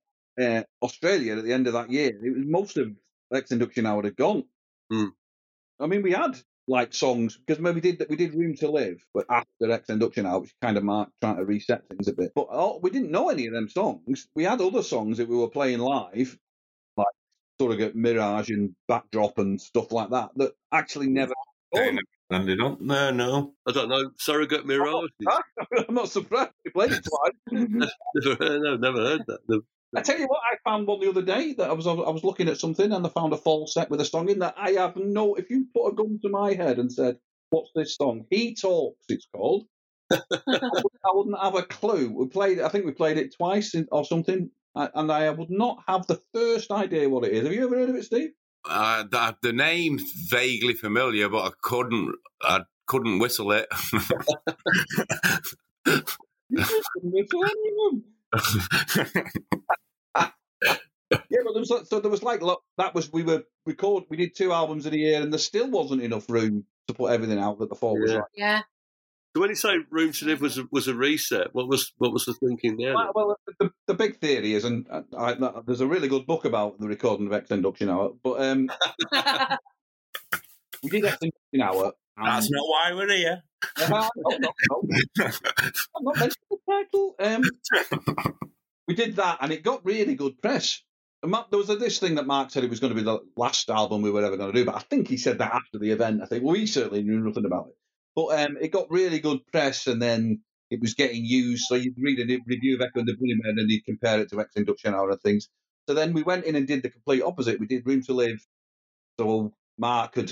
[0.41, 2.89] uh, Australia at the end of that year, it was most of
[3.33, 4.45] Hex Enduction Hour had gone.
[4.89, 5.07] Hmm.
[5.79, 6.37] I mean, we had
[6.69, 10.25] like songs because when we did we did Room to Live, but after Hex Enduction
[10.25, 12.31] Hour, which kind of marked trying to reset things a bit.
[12.35, 14.27] But oh, we didn't know any of them songs.
[14.35, 16.37] We had other songs that we were playing live,
[16.95, 17.07] like
[17.59, 21.13] Surrogate Mirage and Backdrop and stuff like that, that actually hmm.
[21.13, 21.33] never.
[21.73, 23.53] They never landed on there, no.
[23.67, 24.11] I don't know.
[24.17, 25.09] Surrogate Mirage.
[25.87, 27.91] I'm not surprised we played it twice.
[28.15, 29.63] never, no, never heard that.
[29.95, 32.23] I tell you what, I found one the other day that I was I was
[32.23, 34.71] looking at something and I found a full set with a song in that I
[34.71, 35.35] have no.
[35.35, 37.17] If you put a gun to my head and said,
[37.49, 39.03] "What's this song?" He talks.
[39.09, 39.65] It's called.
[40.11, 40.19] I,
[41.13, 42.11] wouldn't, have a clue.
[42.11, 42.59] We played.
[42.59, 46.21] I think we played it twice in, or something, and I would not have the
[46.33, 47.43] first idea what it is.
[47.43, 48.31] Have you ever heard of it, Steve?
[48.67, 52.15] Uh, the, the name's vaguely familiar, but I couldn't.
[52.41, 53.67] I couldn't whistle it.
[56.51, 58.03] Whistle any of them.
[61.11, 64.03] Yeah, but there was like- so there was like look, that was we were record.
[64.09, 67.11] We did two albums in a year, and there still wasn't enough room to put
[67.11, 68.17] everything out that the fall was Yeah.
[68.17, 68.25] like.
[68.35, 68.61] Yeah.
[69.35, 72.11] So when you say Room to Live was a, was a reset, what was what
[72.11, 72.95] was the thinking there?
[72.95, 75.03] Well, well, the, the big theory is, and I,
[75.33, 78.69] I, there's a really good book about the recording of Hex Enduction Hour, but um,
[80.83, 81.93] we did Hex Enduction Hour.
[82.17, 83.43] and- That's not why we're here.
[83.79, 84.89] Uh, no, no, no.
[85.25, 87.15] I'm not mentioning the title.
[87.19, 87.43] Um,
[88.87, 90.81] we did that, and it got really good press.
[91.21, 94.01] There was this thing that Mark said it was going to be the last album
[94.01, 96.21] we were ever going to do, but I think he said that after the event.
[96.23, 97.77] I think we certainly knew nothing about it,
[98.15, 101.65] but um, it got really good press, and then it was getting used.
[101.67, 104.37] So you'd read a review of Echo and the Bunnymen and you'd compare it to
[104.37, 105.49] Hex Enduction Hour and things.
[105.87, 107.59] So then we went in and did the complete opposite.
[107.59, 108.45] We did Room to Live.
[109.19, 110.31] So Mark could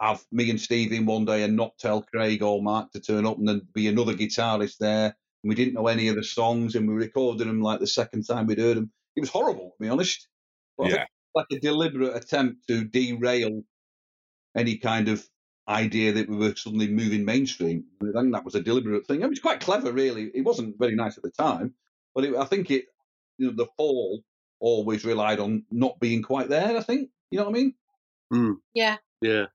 [0.00, 3.26] have me and Steve in one day and not tell Craig or Mark to turn
[3.26, 5.16] up and then be another guitarist there.
[5.42, 8.24] And we didn't know any of the songs and we recorded them like the second
[8.24, 8.92] time we'd heard them.
[9.18, 10.28] It was horrible, to be honest.
[10.76, 11.06] But Yeah.
[11.34, 13.64] like a deliberate attempt to derail
[14.56, 15.28] any kind of
[15.68, 17.84] idea that we were suddenly moving mainstream.
[18.00, 19.22] I think that was a deliberate thing.
[19.22, 20.30] I It was quite clever, really.
[20.32, 21.74] It wasn't very nice at the time,
[22.14, 22.86] but it, I think it,
[23.38, 24.22] you know, the fall
[24.60, 26.76] always relied on not being quite there.
[26.76, 27.74] I think you know what I mean.
[28.32, 28.54] Mm.
[28.72, 28.98] Yeah.
[29.20, 29.46] Yeah.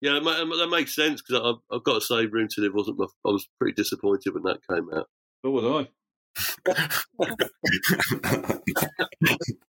[0.00, 3.06] Yeah, that makes sense because I've, I've got to say, Room to Live wasn't my.
[3.24, 5.08] I was pretty disappointed when that came out.
[5.44, 5.88] So was I.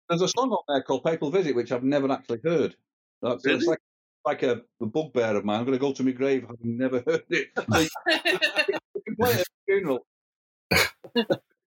[0.09, 2.77] There's a song on there called "Papal Visit," which I've never actually heard.
[3.23, 3.81] That's it's like
[4.25, 5.61] like a, a bugbear of mine.
[5.61, 7.49] I'm going to go to my grave having never heard it.
[8.97, 10.07] You can play it at a funeral.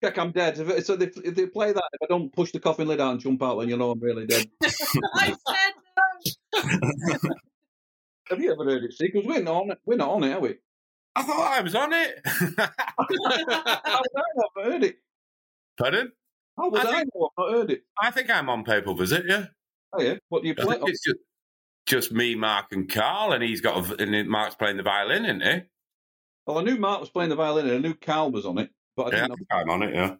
[0.05, 0.59] Check I'm dead.
[0.59, 3.13] If, so if, if they play that, if I don't push the coffin lid out
[3.13, 4.47] and jump out, then you know I'm really dead.
[4.63, 7.31] I said no.
[8.29, 9.13] Have you ever heard it, Steve?
[9.13, 9.79] Because we're not on it.
[9.85, 10.57] We're not on it, are we?
[11.17, 12.21] I thought I was on it.
[12.25, 12.37] How
[13.09, 14.97] would I not have heard it?
[15.79, 16.13] Pardon?
[16.59, 17.83] How would I I, think- know I've heard it?
[18.01, 19.47] I think I'm on Papal Visit, yeah.
[19.93, 20.15] Oh yeah.
[20.29, 20.77] What do you play?
[20.77, 21.19] think it's just,
[21.87, 25.43] just me, Mark, and Carl, and he's got a, and Mark's playing the violin, isn't
[25.43, 25.61] he?
[26.47, 28.71] Well, I knew Mark was playing the violin, and I knew Carl was on it,
[28.97, 29.57] but I Yeah, didn't know.
[29.57, 30.17] I'm on it, yeah.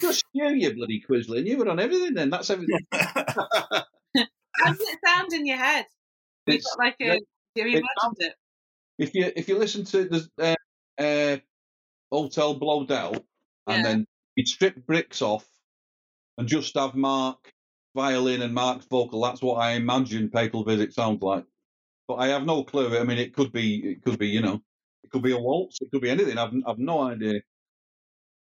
[0.00, 1.46] Just you, you bloody Quisling.
[1.46, 2.28] You were on everything then.
[2.30, 2.80] That's everything.
[2.92, 3.84] How
[4.66, 5.86] does it sound in your head?
[6.46, 7.18] You It's- got like a.
[7.54, 8.34] Do you it imagine it?
[8.98, 11.38] If you if you listen to the uh, uh,
[12.12, 13.24] Hotel Blöedel,
[13.66, 13.82] and Yeah.
[13.82, 15.48] then you'd strip Brix off
[16.38, 17.52] and just have Mark
[17.94, 21.46] violin and Mark's vocal, that's what I imagine Papal Visit sounds like.
[22.06, 22.98] But I have no clue.
[22.98, 24.62] I mean, it could be it could be you know
[25.02, 26.38] it could be a waltz, it could be anything.
[26.38, 27.40] I've I've no idea.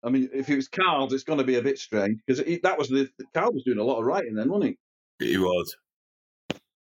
[0.04, 2.78] I mean, if it was Carl's, it's going to be a bit strange because that
[2.78, 4.78] was the Carl was doing a lot of writing then, wasn't
[5.20, 5.26] he?
[5.26, 5.76] He was.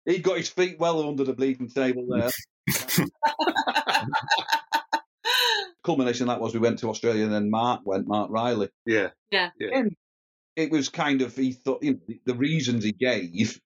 [0.06, 2.30] He got his feet well under the bleeding table there.
[5.84, 8.70] Culmination of that was we went to Australia and then Mark went, Mark Riley.
[8.86, 9.10] Yeah.
[9.32, 9.50] Yeah.
[9.60, 9.70] Yeah.
[9.74, 9.96] And
[10.56, 13.60] it was kind of, he thought, you know, the, the reasons he gave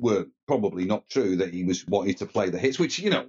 [0.00, 3.28] were probably not true that he was wanting to play the hits, which, you know,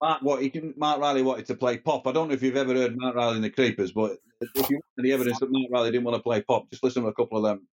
[0.00, 2.06] Mark, what he can, Mark Riley wanted to play pop.
[2.06, 4.76] I don't know if you've ever heard Mark Riley and the Creepers, but if you
[4.76, 7.14] want any evidence that Mark Riley didn't want to play pop, just listen to a
[7.14, 7.68] couple of them.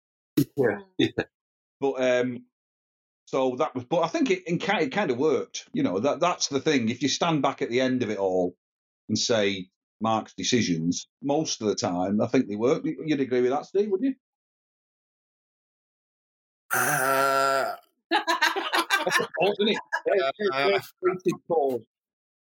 [0.56, 0.80] Yeah.
[0.98, 1.24] Yeah.
[1.80, 2.46] But um,
[3.26, 5.68] so that was, but I think it, it, kind- of worked.
[5.74, 6.90] You know, that that's the thing.
[6.90, 8.56] If you stand back at the end of it all
[9.10, 9.70] and say
[10.02, 12.84] Mark's decisions, most of the time, I think they work.
[12.86, 14.16] You'd agree with that, Steve, wouldn't you?
[16.74, 17.76] Uh.
[20.54, 20.80] Uh,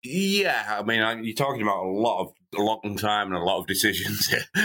[0.03, 3.45] yeah, I mean, I, you're talking about a lot of a long time and a
[3.45, 4.45] lot of decisions here.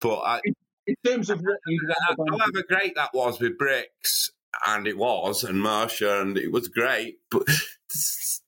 [0.00, 0.40] but I,
[0.88, 1.78] In terms of what you
[2.18, 4.30] however great that was with Brix,
[4.66, 7.18] and it was, and Marcia, and it was great.
[7.30, 8.40] But there's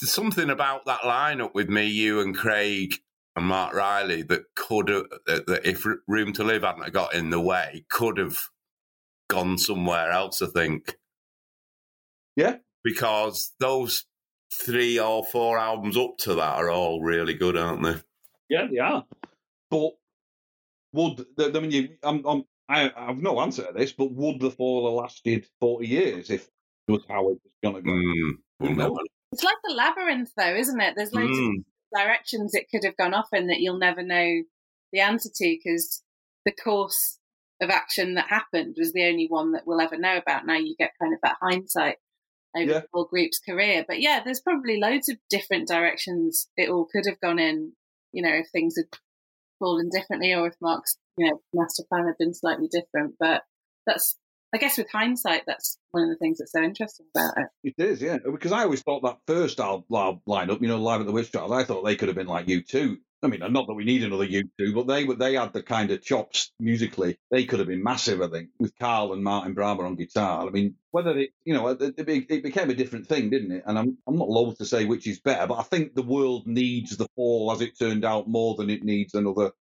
[0.00, 2.94] there's something about that lineup with me, you, and Craig
[3.36, 7.30] and Mark Riley that could have, that, that if Room to Live hadn't got in
[7.30, 8.38] the way, could have
[9.28, 10.40] gone somewhere else.
[10.40, 10.96] I think.
[12.36, 12.58] Yeah.
[12.84, 14.04] because those
[14.52, 17.96] three or four albums up to that are all really good, aren't they?
[18.48, 19.04] Yeah, they are.
[19.70, 19.90] But
[20.92, 24.50] would I mean, you, I'm, I'm, I have no answer to this, but would the
[24.50, 26.48] fall have lasted 40 years if
[26.88, 27.90] it was how it was going to go?
[27.90, 28.30] Mm,
[28.60, 29.06] Who well, knows?
[29.32, 30.94] It's like the labyrinth, though, isn't it?
[30.96, 31.58] There's loads Mm.
[31.58, 31.64] of
[31.94, 34.42] directions it could have gone off in that you'll never know
[34.92, 36.02] the answer to because
[36.44, 37.18] the course
[37.60, 40.46] of action that happened was the only one that we'll ever know about.
[40.46, 41.96] Now you get kind of that hindsight
[42.56, 42.80] over Yeah.
[42.80, 43.84] the whole group's career.
[43.86, 47.72] But yeah, there's probably loads of different directions it all could have gone in,
[48.12, 48.86] you know, if things had
[49.62, 53.14] fallen differently or oh, if Mark's, you know, master plan had been slightly different.
[53.18, 53.42] But
[53.86, 54.18] that's,
[54.54, 57.74] I guess with hindsight, that's one of the things that's so interesting about it.
[57.78, 58.18] It is, yeah.
[58.30, 61.52] Because I always thought that first al- lineup, you know, live at the Witch Trials,
[61.52, 62.96] I thought they could have been like U2.
[63.24, 65.90] I mean, not that we need another U2, but they were they had the kind
[65.90, 67.18] of chops musically.
[67.30, 70.46] They could have been massive, I think, with Carl and Martin Bramah on guitar.
[70.46, 73.62] I mean, whether it, you know, it, it became a different thing, didn't it?
[73.66, 76.46] And I'm I'm not loath to say which is better, but I think the world
[76.46, 79.52] needs the Fall, as it turned out, more than it needs another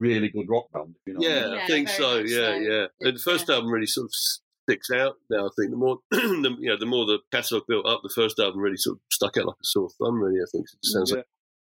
[0.00, 0.94] really good rock band.
[1.06, 1.64] You know, what I Yeah.
[1.64, 2.18] I think so.
[2.18, 2.54] Yeah, so.
[2.54, 2.86] yeah.
[3.00, 5.46] And the first album really sort of sticks out now.
[5.46, 8.38] I think the more, the, you know, the more the catalogue built up, the first
[8.38, 10.20] album really sort of stuck out like a sore thumb.
[10.22, 11.16] Really, I think it sounds Yeah.
[11.18, 11.26] like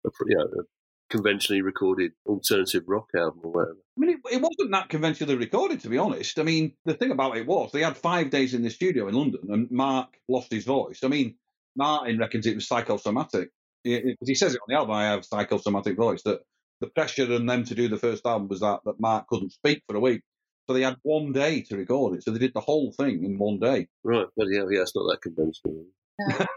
[0.07, 0.63] a, you know, a
[1.11, 3.77] conventionally recorded alternative rock album or whatever.
[3.97, 6.39] I mean, it, it wasn't that conventionally recorded, to be honest.
[6.39, 9.15] I mean, the thing about it was they had five days in the studio in
[9.15, 11.01] London, and Mark lost his voice.
[11.05, 11.37] I mean,
[11.77, 13.51] Martin reckons it was psychosomatic.
[13.85, 14.95] he, he says it on the album.
[14.95, 16.23] I have psychosomatic voice.
[16.23, 16.41] That
[16.81, 19.83] the pressure on them to do the first album was that that Mark couldn't speak
[19.87, 20.23] for a week,
[20.67, 22.25] so they had one day to record it.
[22.25, 23.89] So they did the whole thing in one day.
[24.03, 25.85] Right, but yeah, yeah, it's not that conventional.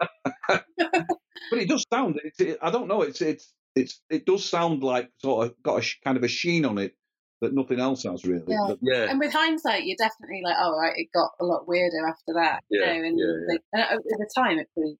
[1.51, 2.19] but it does sound.
[2.23, 3.01] It's, it, I don't know.
[3.01, 6.27] It's it's it's it does sound like sort of got a sh- kind of a
[6.27, 6.93] sheen on it
[7.41, 8.43] that nothing else has really.
[8.47, 8.65] Yeah.
[8.67, 12.07] But- Yeah, And with hindsight, you're definitely like, oh, right, it got a lot weirder
[12.07, 12.63] after that.
[12.69, 14.97] You Yeah, know, and, yeah, like, and uh, at the time, it pretty,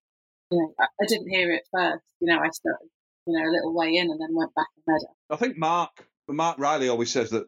[0.51, 2.03] you know, I, I didn't hear it first.
[2.19, 2.89] You know, I started,
[3.25, 5.33] you know, a little way in and then went back and read it.
[5.33, 7.47] I think Mark Mark Riley always says that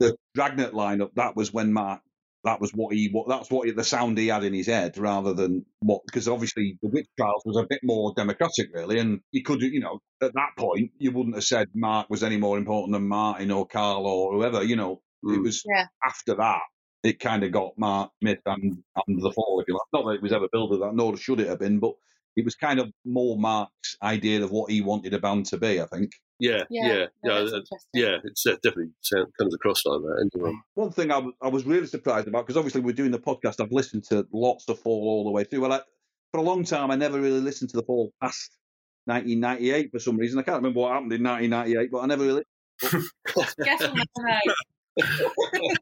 [0.00, 2.00] the Dragnet lineup that was when Mark
[2.44, 4.98] that was what he what that's what he, the sound he had in his head
[4.98, 9.20] rather than what because obviously the Witch Trials was a bit more democratic really and
[9.32, 12.58] you could you know at that point you wouldn't have said Mark was any more
[12.58, 15.44] important than Martin or Carl or whoever you know it Mm.
[15.44, 15.86] was Yeah.
[16.06, 16.62] after that
[17.04, 20.16] it kind of got Mark Smith and, and the Fall if you like not that
[20.16, 21.94] it was ever built as that nor should it have been but
[22.36, 25.80] it was kind of more Mark's idea of what he wanted a band to be
[25.80, 28.16] I think yeah, Yeah, yeah, no, yeah, that's uh, yeah.
[28.24, 30.30] It's uh, definitely sound, comes across like that.
[30.34, 30.56] Anyway.
[30.74, 33.60] One thing I was, I was really surprised about because obviously we're doing the podcast.
[33.60, 35.60] I've listened to lots of Fall all the way through.
[35.60, 35.80] Well, I,
[36.32, 38.50] for a long time, I never really listened to the Fall past
[39.06, 40.38] 1998 for some reason.
[40.38, 42.42] I can't remember what happened in 1998, but I never really.
[42.82, 44.38] Guess we'll never
[44.96, 45.74] know.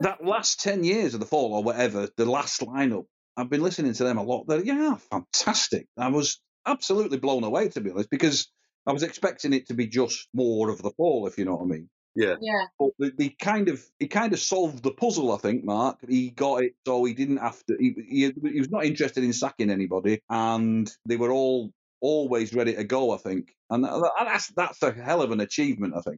[0.00, 3.04] That last 10 years of the Fall or whatever, the last lineup,
[3.36, 4.46] I've been listening to them a lot.
[4.46, 5.86] They're yeah, fantastic.
[5.98, 8.50] I was absolutely blown away to be honest because
[8.90, 11.62] I was expecting it to be just more of the Fall, if you know what
[11.62, 11.88] I mean.
[12.16, 12.64] Yeah, Yeah.
[12.78, 15.32] but the, the kind of he kind of solved the puzzle.
[15.32, 17.76] I think Mark he got it, so he didn't have to.
[17.78, 21.70] He, he, he was not interested in sacking anybody, and they were all
[22.00, 23.12] always ready to go.
[23.12, 25.94] I think, and that's that's a hell of an achievement.
[25.96, 26.16] I think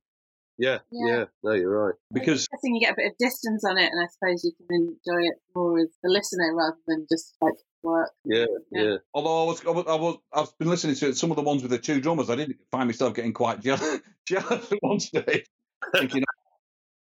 [0.57, 1.17] yeah, Yeah.
[1.19, 1.25] yeah.
[1.43, 1.95] No, you're right.
[2.13, 4.53] because I think you get a bit of distance on it, and I suppose you
[4.57, 8.11] can enjoy it more as a listener rather than just like work.
[8.25, 8.83] Yeah, Yeah.
[8.83, 8.97] yeah.
[9.15, 11.63] although I was, I was, I was I've been listening to some of the ones
[11.63, 15.47] with the two drummers, I didn't find myself getting quite jealous, jealous at one stage,
[15.95, 16.25] thinking.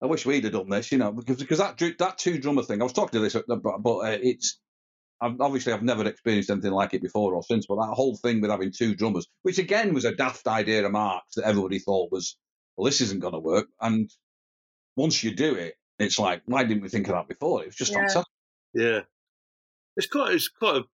[0.02, 2.80] I wish we'd have done this, you know, because because that that two drummer thing.
[2.80, 4.60] I was talking to this, but, but uh, it's
[5.20, 7.66] I've, obviously I've never experienced anything like it before or since.
[7.66, 10.92] But that whole thing with having two drummers, which again was a daft idea of
[10.92, 12.36] Mark's that everybody thought was,
[12.76, 13.68] well, this isn't going to work.
[13.80, 14.10] And
[14.96, 17.62] once you do it, it's like, why didn't we think of that before?
[17.62, 17.98] It was just Yeah.
[18.00, 18.24] fantastic.
[18.74, 19.00] Yeah,
[19.97, 20.32] it's quite.
[20.34, 20.76] It's quite.
[20.76, 20.84] A,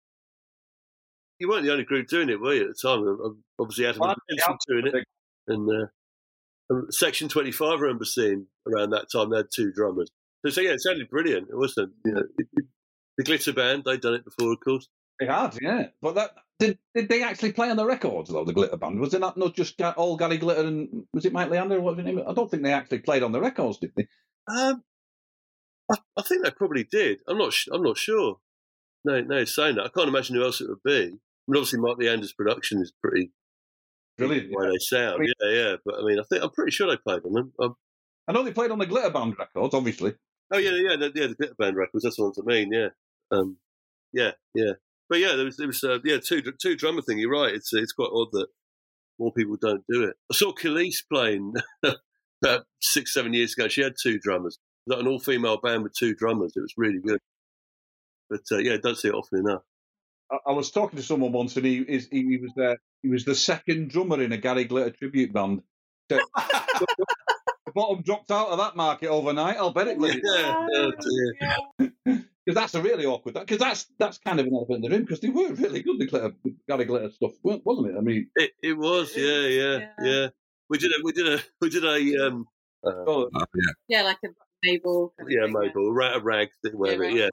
[1.39, 2.69] you weren't the only group doing it, were you?
[2.71, 5.05] At the time, obviously Adam Well, I- doing it,
[5.49, 7.79] and uh, Section Twenty Five.
[7.79, 10.09] I remember seeing around that time they had two drummers.
[10.45, 11.49] So, so yeah, it sounded brilliant.
[11.51, 11.93] It wasn't.
[12.05, 12.65] You know, it, it,
[13.19, 14.89] the Glitter Band they'd done it before, of course.
[15.21, 15.87] They had, yeah.
[16.01, 18.45] But that did did they actually play on the records though?
[18.45, 21.51] The Glitter Band was it not not just all Gary Glitter and was it Mike
[21.51, 21.81] Leander?
[21.81, 22.25] What was his name?
[22.27, 24.07] I don't think they actually played on the records, did they?
[24.49, 24.83] Um,
[25.91, 27.21] I, I think they probably did.
[27.29, 27.53] I'm not.
[27.53, 28.39] sh- I'm not sure.
[29.05, 30.93] No, no, saying that I can't imagine who else it would be.
[30.93, 33.33] I mean, obviously, Mark Leander's production is pretty
[34.17, 34.51] Brilliant.
[34.51, 35.25] the way they sound.
[35.25, 35.77] Yeah, yeah.
[35.85, 37.53] But I mean, I think I'm pretty sure they played on them.
[37.61, 37.75] Um,
[38.29, 40.15] I know they played on the Glitter Band records, obviously.
[40.53, 41.27] oh yeah, yeah, the, yeah.
[41.29, 42.05] The Glitter Band records.
[42.05, 42.73] That's the ones I mean.
[42.73, 42.89] Yeah,
[43.31, 43.57] um,
[44.13, 44.73] yeah, yeah.
[45.09, 47.19] But yeah, there was, there was, uh, yeah, two two drummer thing.
[47.19, 47.55] You're right.
[47.55, 48.47] It's it's quite odd that
[49.19, 50.17] more people don't do it.
[50.31, 51.55] I saw Khalees playing
[52.43, 53.69] about six, seven years ago.
[53.69, 54.59] She had two drummers.
[54.87, 56.53] It was like an all female band with two drummers.
[56.57, 57.21] It was really good.
[58.33, 59.63] But uh, yeah, don't see it often enough.
[60.31, 63.09] I, I was talking to someone once, and he is he, he was uh, he
[63.09, 65.63] was the second drummer in a Gary Glitter tribute band.
[66.11, 66.19] So-
[67.67, 69.57] the bottom dropped out of that market overnight.
[69.57, 69.99] I'll bet it.
[70.01, 70.93] Yeah, oh,
[71.79, 71.93] dear.
[72.05, 72.25] Because
[72.55, 73.35] that's a really awkward.
[73.35, 75.05] Because that's that's kind of an elephant in the room.
[75.05, 75.99] Because they were really good.
[75.99, 76.33] The glitter,
[76.69, 77.99] Gary Glitter stuff, wasn't it?
[77.99, 79.89] I mean, It, it was, yeah, yeah, Yeah.
[80.05, 80.27] yeah.
[80.69, 82.47] We did a, we did a, we did a, um,
[82.85, 83.73] uh, oh, Oh, yeah.
[83.89, 84.29] Yeah, like a
[84.65, 85.15] Mabel.
[85.29, 87.03] yeah, thing, Mabel, a rag, a rag thing, whatever.
[87.03, 87.15] right.
[87.15, 87.29] Yeah,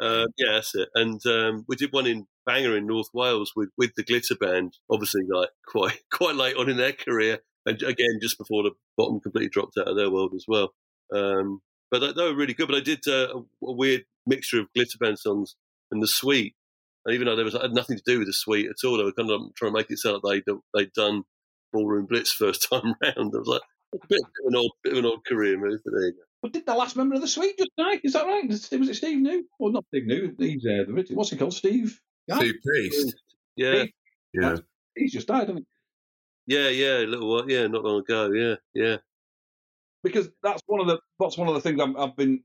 [0.00, 0.88] uh, yeah, that's it.
[0.94, 4.74] And um, we did one in Bangor in North Wales with, with the Glitter Band.
[4.90, 9.20] Obviously, like quite quite late on in their career, and again just before the bottom
[9.20, 10.72] completely dropped out of their world as well.
[11.14, 12.68] Um, but they, they were really good.
[12.68, 15.56] But I did uh, a, weird mixture of Glitter Band songs
[15.90, 16.54] and the Sweet.
[17.04, 19.04] And even though there was had nothing to do with the Sweet at all, they
[19.04, 21.22] were kind of trying to make it sound like they'd, they'd done
[21.72, 23.32] Ballroom Blitz first time round.
[23.34, 23.62] I was like,
[23.94, 26.18] a bit of an odd, bit of an odd career move, but there you go.
[26.46, 28.00] But did the last member of the Sweet just die?
[28.04, 28.48] Is that right?
[28.48, 29.44] Was it Steve New?
[29.58, 30.32] Well, not Steve New.
[30.38, 31.54] He's uh, the what's he called?
[31.54, 32.00] Steve.
[32.28, 32.36] Yeah.
[32.36, 33.16] Steve Priest.
[33.56, 33.86] Yeah,
[34.32, 34.56] Yeah.
[34.94, 35.66] He's just died, hasn't
[36.46, 36.54] he?
[36.54, 38.98] yeah, yeah, a little while, yeah, not long ago, yeah, yeah,
[40.04, 42.44] because that's one of the that's one of the things I've, I've been,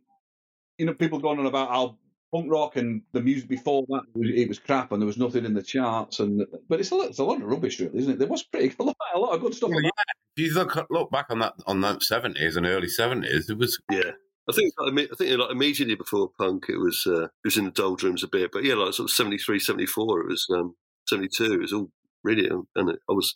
[0.79, 1.99] you know, people going on about how
[2.31, 5.53] punk rock and the music before that it was, crap and there was nothing in
[5.53, 8.19] the charts and but it's a lot, it's a lot of rubbish really, isn't it?
[8.19, 9.69] There was pretty a lot, a lot of good stuff.
[9.69, 9.91] Well, about
[10.37, 13.79] If you look look back on that on that seventies and early seventies, it was
[13.91, 14.11] yeah.
[14.49, 17.71] I think I think like immediately before punk, it was uh, it was in the
[17.71, 20.75] doldrums a bit, but yeah, like sort of 73, 74, it was um,
[21.07, 21.53] seventy two.
[21.53, 21.89] It was all
[22.23, 22.47] really.
[22.47, 23.35] And, and it, I was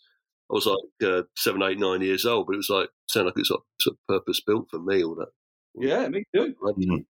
[0.52, 3.36] I was like uh, seven, eight, nine years old, but it was like sound like
[3.38, 5.04] it's like sort of purpose built for me.
[5.04, 5.30] All that.
[5.76, 6.56] Yeah, me too.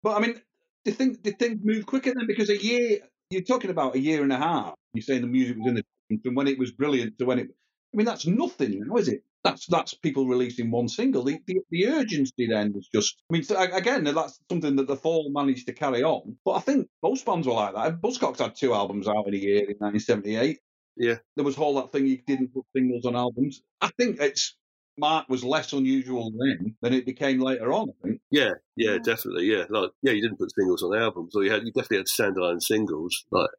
[0.03, 0.41] But I mean,
[0.87, 2.27] you think did things move quicker then?
[2.27, 4.73] Because a year you're talking about a year and a half.
[4.93, 5.83] You're saying the music was in the
[6.23, 7.47] from when it was brilliant to when it.
[7.93, 9.23] I mean, that's nothing now, is it?
[9.43, 11.23] That's that's people releasing one single.
[11.23, 13.21] The the, the urgency then was just.
[13.29, 16.37] I mean, so, again, that's something that the Fall managed to carry on.
[16.43, 18.01] But I think most bands were like that.
[18.01, 20.59] Buzzcocks had two albums out in a year in 1978.
[20.97, 23.61] Yeah, there was all that thing you didn't put singles on albums.
[23.81, 24.55] I think it's
[24.97, 27.89] Mark was less unusual then than it became later on.
[27.89, 28.21] I think.
[28.31, 29.45] Yeah, yeah, definitely.
[29.45, 32.07] Yeah, like yeah, you didn't put singles on albums, or you had you definitely had
[32.07, 33.49] standalone singles, like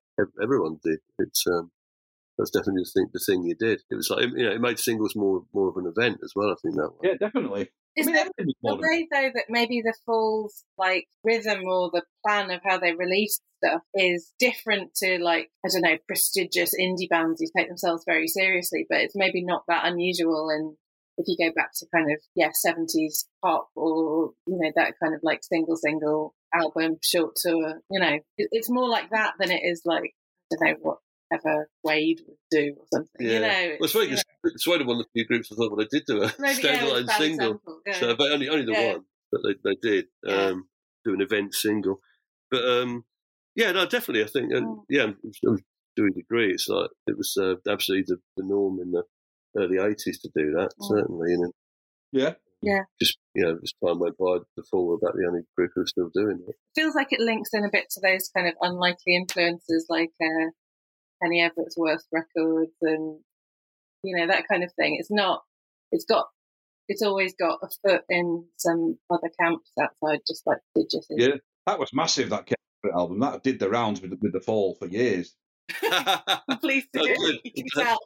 [0.43, 0.99] everyone did.
[1.19, 1.71] It's um,
[2.39, 3.83] that's definitely the thing, the thing you did.
[3.91, 6.51] It was like you know, it made singles more more of an event as well.
[6.51, 6.91] I think that.
[6.91, 7.11] Way.
[7.11, 7.71] Yeah, definitely.
[7.97, 12.03] Is I mean, there a way though that maybe the Falls like rhythm or the
[12.25, 17.09] plan of how they release stuff is different to like I don't know prestigious indie
[17.09, 20.49] bands who take themselves very seriously, but it's maybe not that unusual.
[20.51, 20.77] And
[21.19, 25.15] if you go back to kind of yeah seventies pop or you know that kind
[25.15, 29.51] of like single single album short tour, you know, it, it's more like that than
[29.51, 30.15] it is like
[30.53, 30.99] I don't know what
[31.31, 33.27] ever Suede would do or something.
[33.27, 33.33] Yeah.
[33.33, 34.17] You know, well, know.
[34.57, 37.07] Suede one of the few groups I thought well they did do a Maybe, standalone
[37.09, 38.01] yeah, single, yeah.
[38.01, 40.69] so but only only the one, but they they did um,
[41.05, 42.01] do an event single.
[42.51, 43.05] But um,
[43.55, 44.85] yeah, no, definitely, I think, oh.
[44.89, 49.03] yeah, to a degree, it's like it was uh, absolutely the, the, norm in the
[49.57, 50.89] early eighties to do that, oh.
[50.89, 51.53] certainly, and
[52.13, 52.35] yeah.
[52.61, 52.83] Yeah.
[53.01, 55.83] Just you know, as time went by, the Fall were about the only group who
[55.83, 56.57] were still doing it.
[56.75, 60.51] Feels like it links in a bit to those kind of unlikely influences, like uh,
[61.23, 63.21] Kenny Everett's worst records and
[64.03, 64.97] you know that kind of thing.
[64.99, 65.43] It's not.
[65.93, 66.27] It's got.
[66.89, 71.05] It's always got a foot in some other camps outside, just like Digit.
[71.11, 71.37] Yeah,
[71.67, 72.31] that was massive.
[72.31, 75.35] That Kenny Everett album that did the rounds with the, with the Fall for years.
[76.61, 77.41] Please do.
[77.45, 77.99] You can tell.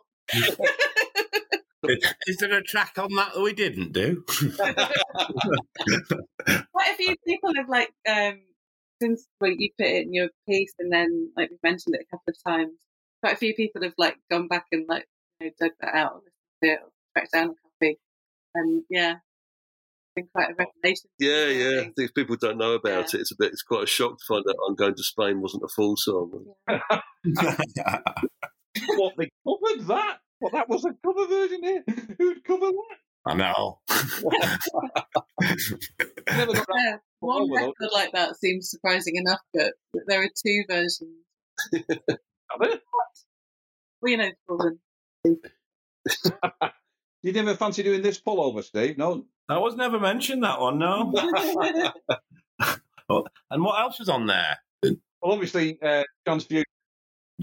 [2.26, 4.24] Is there a track on that that we didn't do?
[6.72, 8.40] Quite a few people have like um
[9.00, 12.10] since well, you put it in your piece and then like we've mentioned it a
[12.16, 12.72] couple of times
[13.22, 15.06] quite a few people have like gone back and like
[15.40, 16.22] you know, dug that out
[16.62, 16.78] and
[17.14, 17.98] tracked down a copy.
[18.54, 19.14] And yeah,
[20.14, 21.08] been quite a revelation.
[21.18, 21.80] Yeah, yeah.
[21.82, 23.18] I think people don't know about yeah.
[23.18, 23.22] it.
[23.22, 23.52] It's a bit.
[23.52, 26.52] It's quite a shock to find out "I'm Going to Spain" wasn't a Fall song.
[26.68, 26.80] Yeah.
[28.96, 30.18] what they covered that?
[30.42, 31.84] Well, that was a cover version here.
[32.18, 32.96] Who'd cover that?
[33.24, 33.78] I know.
[36.28, 39.74] yeah, one record like that seems surprising enough, but
[40.08, 41.24] there are two versions.
[42.58, 42.80] well,
[44.04, 44.80] you know, problem.
[47.22, 48.98] you never fancy doing this pullover, Steve?
[48.98, 50.80] No, that was never mentioned that one.
[50.80, 51.12] No.
[53.48, 54.58] and what else was on there?
[54.82, 56.64] Well, obviously, uh, transfusion.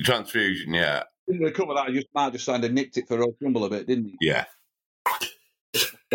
[0.04, 1.04] Transfusion, yeah.
[1.30, 1.88] Didn't recover that.
[1.88, 4.18] I just might just kind of nicked it for Rowche Rumble a bit, didn't you?
[4.20, 4.46] Yeah.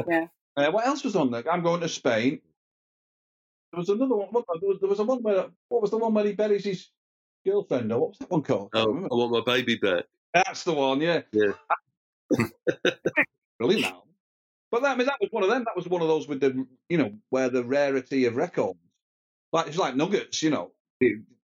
[0.08, 0.26] yeah.
[0.56, 1.50] Uh, what else was on there?
[1.50, 2.40] I'm going to Spain.
[3.72, 4.28] There was another one.
[4.32, 5.46] There was, there was a one where.
[5.68, 6.88] What was the one where he buries his
[7.46, 7.92] girlfriend?
[7.92, 8.70] Or what was that one called?
[8.74, 10.04] Oh, I, I want my baby back.
[10.34, 11.00] That's the one.
[11.00, 11.22] Yeah.
[11.32, 11.52] Yeah.
[13.58, 14.00] Brilliant album.
[14.72, 15.62] But that, I mean, that was one of them.
[15.64, 18.80] That was one of those with the, you know, where the rarity of records,
[19.52, 20.72] like it's like Nuggets, you know,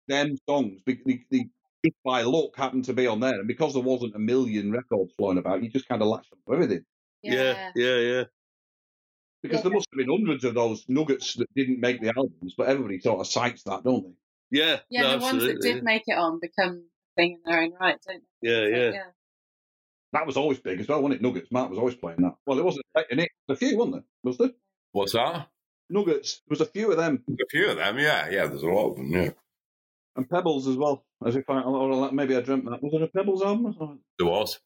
[0.07, 1.01] them songs, the,
[1.31, 1.49] the,
[1.83, 5.13] the by luck happened to be on there, and because there wasn't a million records
[5.17, 6.85] flowing about, you just kind of latched on everything.
[7.23, 8.25] Yeah, yeah, yeah.
[9.43, 9.63] Because yeah.
[9.63, 13.01] there must have been hundreds of those nuggets that didn't make the albums, but everybody
[13.01, 14.59] sort of cites that, don't they?
[14.59, 15.03] Yeah, yeah.
[15.03, 17.99] No, the ones that did make it on become a thing in their own right,
[18.07, 18.49] don't they?
[18.49, 18.91] Yeah, so, yeah.
[18.93, 19.05] yeah.
[20.13, 21.23] That was always big as well, wasn't it?
[21.23, 21.53] Nuggets.
[21.53, 22.35] Mark was always playing that.
[22.47, 23.29] Well, it wasn't in it.
[23.49, 24.05] A few, wasn't there?
[24.23, 24.51] Was there?
[24.93, 25.49] What's that?
[25.91, 26.41] Nuggets.
[26.49, 27.23] There was a few of them.
[27.31, 28.47] A few of them, yeah, yeah.
[28.47, 29.31] There's a lot of them, yeah.
[30.19, 31.05] And Pebbles as well.
[31.25, 32.83] As if I, or maybe I dreamt that.
[32.83, 34.01] Was there a Pebbles album?
[34.19, 34.59] There was.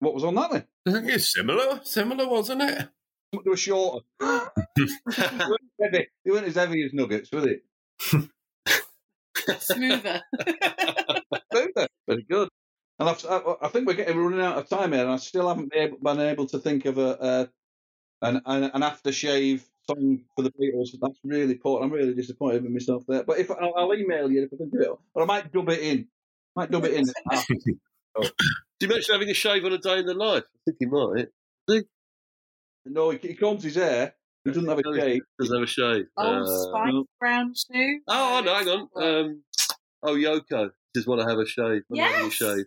[0.00, 0.64] What was on that then?
[0.88, 1.80] I think it's similar.
[1.84, 2.88] Similar, wasn't it?
[3.30, 4.04] They were shorter.
[4.20, 4.26] they,
[4.76, 6.08] weren't heavy.
[6.24, 7.60] they weren't as heavy as Nuggets, were they?
[9.60, 10.22] Smoother.
[11.52, 11.88] Smoother.
[12.08, 12.48] Very good.
[12.98, 13.24] And I've,
[13.62, 15.98] I, think we're getting running out of time here, and I still haven't been able,
[16.02, 17.48] been able to think of a,
[18.22, 20.88] a an, an aftershave song for the Beatles.
[21.00, 21.90] That's really important.
[21.90, 23.24] I'm really disappointed with myself there.
[23.24, 25.68] But if I'll, I'll email you if I can do it, or I might dub
[25.70, 26.08] it in.
[26.56, 27.04] I Might dub it in.
[28.20, 30.44] Do you mention having a shave on a day in the life?
[30.44, 31.26] I think he might.
[31.66, 31.82] He?
[32.86, 34.14] No, he, he combs his hair.
[34.44, 35.20] He doesn't have a shave.
[35.38, 36.06] Doesn't have a shave.
[36.16, 37.04] Oh, uh, Spike no.
[37.20, 38.00] Brown shoe.
[38.08, 38.88] Oh, I no, hang on.
[38.96, 39.42] Um,
[40.02, 41.82] oh, Yoko just want to have a shave.
[41.90, 42.14] Yes.
[42.14, 42.64] Have a shave.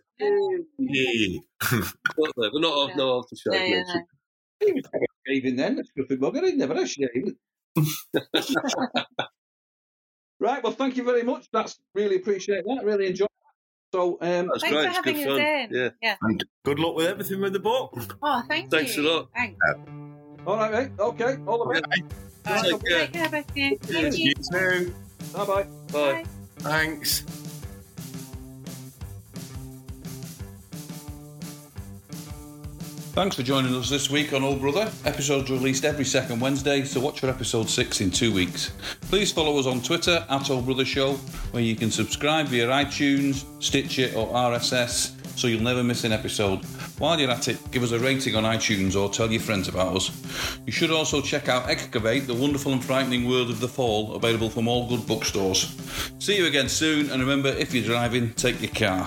[0.78, 1.38] Yeah.
[1.72, 2.94] not there, but not yeah.
[2.96, 3.52] no aftershave.
[3.52, 4.02] Yeah, yeah, no.
[4.64, 4.84] He was
[5.26, 5.76] shaving then.
[5.76, 6.44] That's good for bugger.
[6.46, 6.88] He never had
[7.76, 9.04] a
[10.40, 10.62] right.
[10.62, 11.48] Well, thank you very much.
[11.52, 12.84] That's really appreciate that.
[12.84, 13.28] Really enjoyed.
[13.92, 14.72] So um, That's Thanks great.
[14.84, 15.40] for It's having us fun.
[15.40, 15.68] in.
[15.70, 15.88] Yeah.
[16.02, 16.16] yeah.
[16.22, 18.18] And good luck with everything with the book.
[18.22, 19.02] Oh, thank Thanks you.
[19.02, 19.28] a lot.
[19.34, 19.58] Thanks.
[20.46, 20.90] all right, mate.
[20.98, 21.84] Okay, all the best.
[22.46, 22.98] All right, Take care.
[22.98, 23.78] Take care, both you.
[23.78, 24.24] Thank you.
[24.24, 24.94] You too.
[25.34, 25.66] Bye bye.
[25.92, 26.24] Bye.
[26.58, 27.41] Thanks.
[33.12, 34.90] Thanks for joining us this week on Old Brother.
[35.04, 38.72] Episodes released every second Wednesday, so watch for episode 6 in two weeks.
[39.02, 41.12] Please follow us on Twitter at Old Brother Show,
[41.50, 46.64] where you can subscribe via iTunes, Stitcher, or RSS so you'll never miss an episode.
[46.98, 49.94] While you're at it, give us a rating on iTunes or tell your friends about
[49.94, 50.58] us.
[50.64, 54.48] You should also check out Excavate, the wonderful and frightening world of the fall, available
[54.48, 55.76] from all good bookstores.
[56.18, 59.06] See you again soon, and remember if you're driving, take your car.